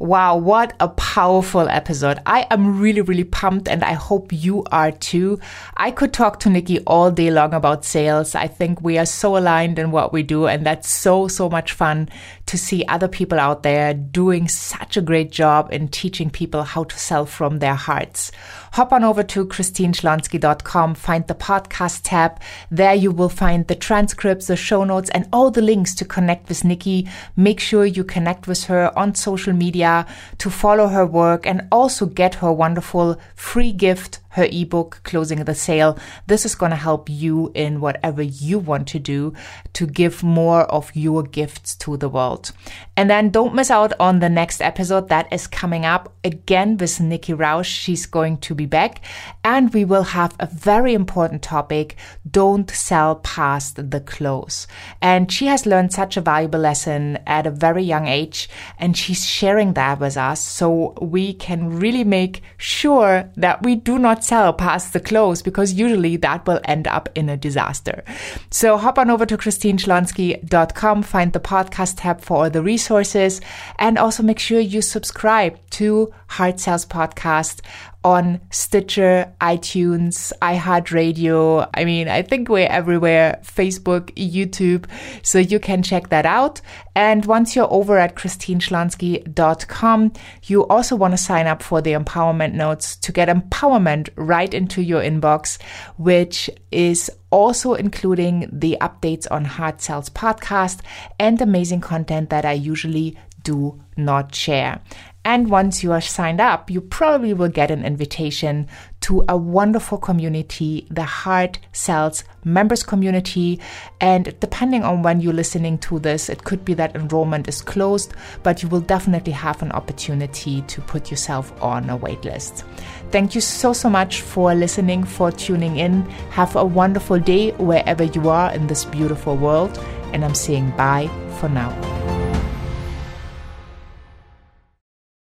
Wow, 0.02 0.37
what 0.37 0.72
a 0.81 0.88
powerful 0.88 1.68
episode. 1.68 2.18
I 2.26 2.46
am 2.50 2.81
really, 2.81 3.02
really 3.02 3.22
pumped 3.22 3.68
and 3.68 3.85
I 3.85 3.92
hope 3.92 4.33
you 4.33 4.64
are 4.72 4.90
too. 4.90 5.38
I 5.76 5.92
could 5.92 6.12
talk 6.12 6.40
to 6.40 6.50
Nikki 6.50 6.81
all 6.87 7.12
day 7.12 7.31
long 7.31 7.55
about 7.55 7.85
sales. 7.85 8.35
I 8.35 8.48
think 8.48 8.81
we 8.81 8.98
are 8.98 9.07
so 9.07 9.37
aligned 9.37 9.78
in 9.78 9.92
what 9.92 10.12
we 10.12 10.24
do 10.24 10.48
and 10.48 10.66
that's 10.66 10.88
so, 10.88 11.28
so 11.28 11.48
much 11.48 11.72
fun 11.72 12.09
to 12.53 12.59
see 12.59 12.85
other 12.85 13.09
people 13.09 13.41
out 13.41 13.62
there 13.62 13.95
doing 13.95 14.47
such 14.47 14.99
a 14.99 15.01
great 15.01 15.31
job 15.31 15.73
in 15.73 15.88
teaching 15.88 16.29
people 16.29 16.65
how 16.65 16.85
to 16.85 16.99
sell 16.99 17.25
from 17.25 17.61
their 17.61 17.75
hearts. 17.75 18.31
Hop 18.73 18.93
on 18.93 19.03
over 19.03 19.23
to 19.23 19.47
christineschlonski.com, 19.47 20.95
find 20.95 21.27
the 21.29 21.35
podcast 21.35 22.01
tab. 22.05 22.38
There 22.71 22.95
you 22.95 23.11
will 23.11 23.31
find 23.31 23.67
the 23.67 23.75
transcripts, 23.75 24.49
the 24.49 24.57
show 24.57 24.85
notes, 24.85 25.09
and 25.15 25.27
all 25.33 25.51
the 25.51 25.62
links 25.62 25.95
to 25.95 26.05
connect 26.05 26.51
with 26.51 26.62
Nikki. 26.62 27.09
Make 27.37 27.59
sure 27.59 27.87
you 27.87 28.05
connect 28.05 28.47
with 28.47 28.65
her 28.65 28.93
on 28.99 29.15
social 29.15 29.55
media 29.55 30.07
to 30.37 30.51
follow 30.51 30.88
her 30.88 31.07
work 31.07 31.47
and 31.47 31.67
also 31.73 32.05
get 32.05 32.35
her 32.35 32.53
wonderful 32.53 33.19
free 33.35 33.73
gift 33.73 34.21
her 34.33 34.47
ebook, 34.51 35.01
Closing 35.05 35.45
the 35.45 35.55
Sale. 35.55 35.99
This 36.27 36.45
is 36.45 36.55
going 36.55 36.71
to 36.71 36.77
help 36.77 37.09
you 37.09 37.51
in 37.55 37.81
whatever 37.81 38.23
you 38.23 38.59
want 38.59 38.88
to 38.88 38.99
do 38.99 39.35
to 39.75 39.87
give 39.87 40.23
more 40.23 40.62
of 40.62 40.95
your 40.95 41.23
gifts 41.23 41.75
to 41.77 41.97
the 41.97 42.09
world. 42.09 42.53
And 42.97 43.09
then 43.09 43.31
don't 43.31 43.55
miss 43.55 43.71
out 43.71 43.92
on 43.99 44.21
the 44.21 44.29
next 44.29 44.61
episode 44.61 45.09
that 45.09 45.33
is 45.33 45.47
coming 45.47 45.85
up 45.85 46.12
again 46.25 46.77
with 46.77 47.01
Nikki 47.01 47.33
Rausch. 47.33 47.68
She's 47.68 48.07
going 48.07 48.38
to 48.38 48.55
be 48.55 48.66
back 48.66 49.03
and 49.45 49.73
we 49.73 49.85
will 49.85 50.03
have 50.03 50.35
a 50.38 50.47
very 50.47 50.95
important 50.95 51.42
topic. 51.42 51.97
Don't 52.29 52.71
sell 52.71 53.16
past 53.16 53.90
the 53.90 54.01
close. 54.01 54.66
And 55.01 55.31
she 55.31 55.47
has 55.47 55.66
learned 55.66 55.92
such 55.92 56.16
a 56.16 56.21
valuable 56.21 56.61
lesson 56.61 57.18
at 57.27 57.47
a 57.47 57.51
very 57.51 57.83
young 57.83 58.07
age 58.09 58.49
and 58.79 58.97
she's 58.97 59.27
sharing 59.27 59.75
that 59.75 60.01
with 60.01 60.16
us 60.16 60.40
so 60.40 60.95
we 61.01 61.35
can 61.35 61.79
really 61.79 62.05
make 62.05 62.42
sure 62.57 63.31
that 63.37 63.62
we 63.62 63.75
do 63.75 63.99
not 63.99 64.21
sell 64.22 64.52
past 64.52 64.92
the 64.92 65.00
close 65.00 65.42
because 65.42 65.72
usually 65.72 66.16
that 66.18 66.46
will 66.46 66.61
end 66.64 66.87
up 66.87 67.08
in 67.14 67.28
a 67.28 67.37
disaster. 67.37 68.04
So 68.50 68.76
hop 68.76 68.98
on 68.98 69.11
over 69.11 69.26
to 69.26 69.37
christineschlonski.com, 69.37 71.02
find 71.02 71.32
the 71.32 71.40
podcast 71.40 71.94
tab 71.98 72.20
for 72.20 72.44
all 72.44 72.50
the 72.50 72.62
resources, 72.62 73.40
and 73.78 73.98
also 73.98 74.22
make 74.22 74.38
sure 74.38 74.61
you 74.61 74.82
subscribe 74.82 75.58
to 75.70 76.12
Heart 76.28 76.61
Sells 76.61 76.87
Podcast 76.87 77.61
on 78.05 78.41
Stitcher, 78.51 79.33
iTunes, 79.41 80.33
iHeartRadio. 80.41 81.69
I 81.75 81.85
mean, 81.85 82.09
I 82.09 82.23
think 82.23 82.49
we're 82.49 82.67
everywhere, 82.69 83.41
Facebook, 83.43 84.11
YouTube. 84.15 84.87
So 85.23 85.38
you 85.38 85.59
can 85.61 85.83
check 85.83 86.09
that 86.11 86.27
out. 86.27 86.61
And 86.95 87.25
once 87.27 87.57
you're 87.57 87.73
over 87.73 87.99
at 87.99 88.17
christineschlonski.com, 88.17 90.12
you 90.45 90.67
also 90.67 90.97
want 90.97 91.12
to 91.12 91.19
sign 91.19 91.47
up 91.47 91.62
for 91.62 91.81
the 91.81 91.93
empowerment 91.93 92.55
notes 92.55 92.97
to 92.97 93.12
get 93.12 93.29
empowerment 93.29 94.09
right 94.17 94.53
into 94.53 94.83
your 94.83 95.01
inbox, 95.01 95.61
which 95.97 96.51
is 96.71 97.11
also 97.31 97.75
including 97.75 98.49
the 98.53 98.77
updates 98.81 99.27
on 99.31 99.45
Heart 99.45 99.81
Sells 99.81 100.11
podcast 100.11 100.81
and 101.19 101.41
amazing 101.41 101.81
content 101.81 102.31
that 102.31 102.45
I 102.45 102.53
usually 102.53 103.17
do 103.43 103.81
not 103.97 104.35
share. 104.35 104.81
And 105.24 105.50
once 105.50 105.82
you 105.82 105.92
are 105.92 106.00
signed 106.00 106.40
up, 106.40 106.70
you 106.70 106.80
probably 106.80 107.32
will 107.32 107.48
get 107.48 107.70
an 107.70 107.85
invitation 107.85 108.68
to 109.02 109.24
a 109.28 109.37
wonderful 109.37 109.98
community, 109.98 110.87
the 110.90 111.04
Heart 111.04 111.58
Sells 111.72 112.24
members 112.44 112.82
community. 112.82 113.61
And 114.00 114.38
depending 114.40 114.82
on 114.82 115.02
when 115.02 115.20
you're 115.20 115.32
listening 115.32 115.78
to 115.78 115.98
this, 115.98 116.28
it 116.28 116.44
could 116.44 116.64
be 116.64 116.74
that 116.74 116.96
enrollment 116.96 117.48
is 117.48 117.62
closed, 117.62 118.14
but 118.42 118.62
you 118.62 118.68
will 118.68 118.80
definitely 118.80 119.32
have 119.32 119.62
an 119.62 119.72
opportunity 119.72 120.62
to 120.62 120.80
put 120.80 121.11
yourself 121.11 121.52
on 121.62 121.88
a 121.90 121.98
waitlist. 121.98 122.64
Thank 123.11 123.35
you 123.35 123.40
so, 123.40 123.72
so 123.72 123.90
much 123.90 124.22
for 124.22 124.54
listening, 124.54 125.04
for 125.04 125.30
tuning 125.30 125.76
in. 125.76 126.02
Have 126.30 126.56
a 126.56 126.64
wonderful 126.64 127.18
day 127.18 127.50
wherever 127.52 128.04
you 128.04 128.28
are 128.28 128.52
in 128.52 128.66
this 128.66 128.85
beautiful 128.85 129.37
world. 129.37 129.78
And 130.12 130.24
I'm 130.24 130.35
saying 130.35 130.72
bye 130.76 131.08
for 131.38 131.48
now. 131.48 132.21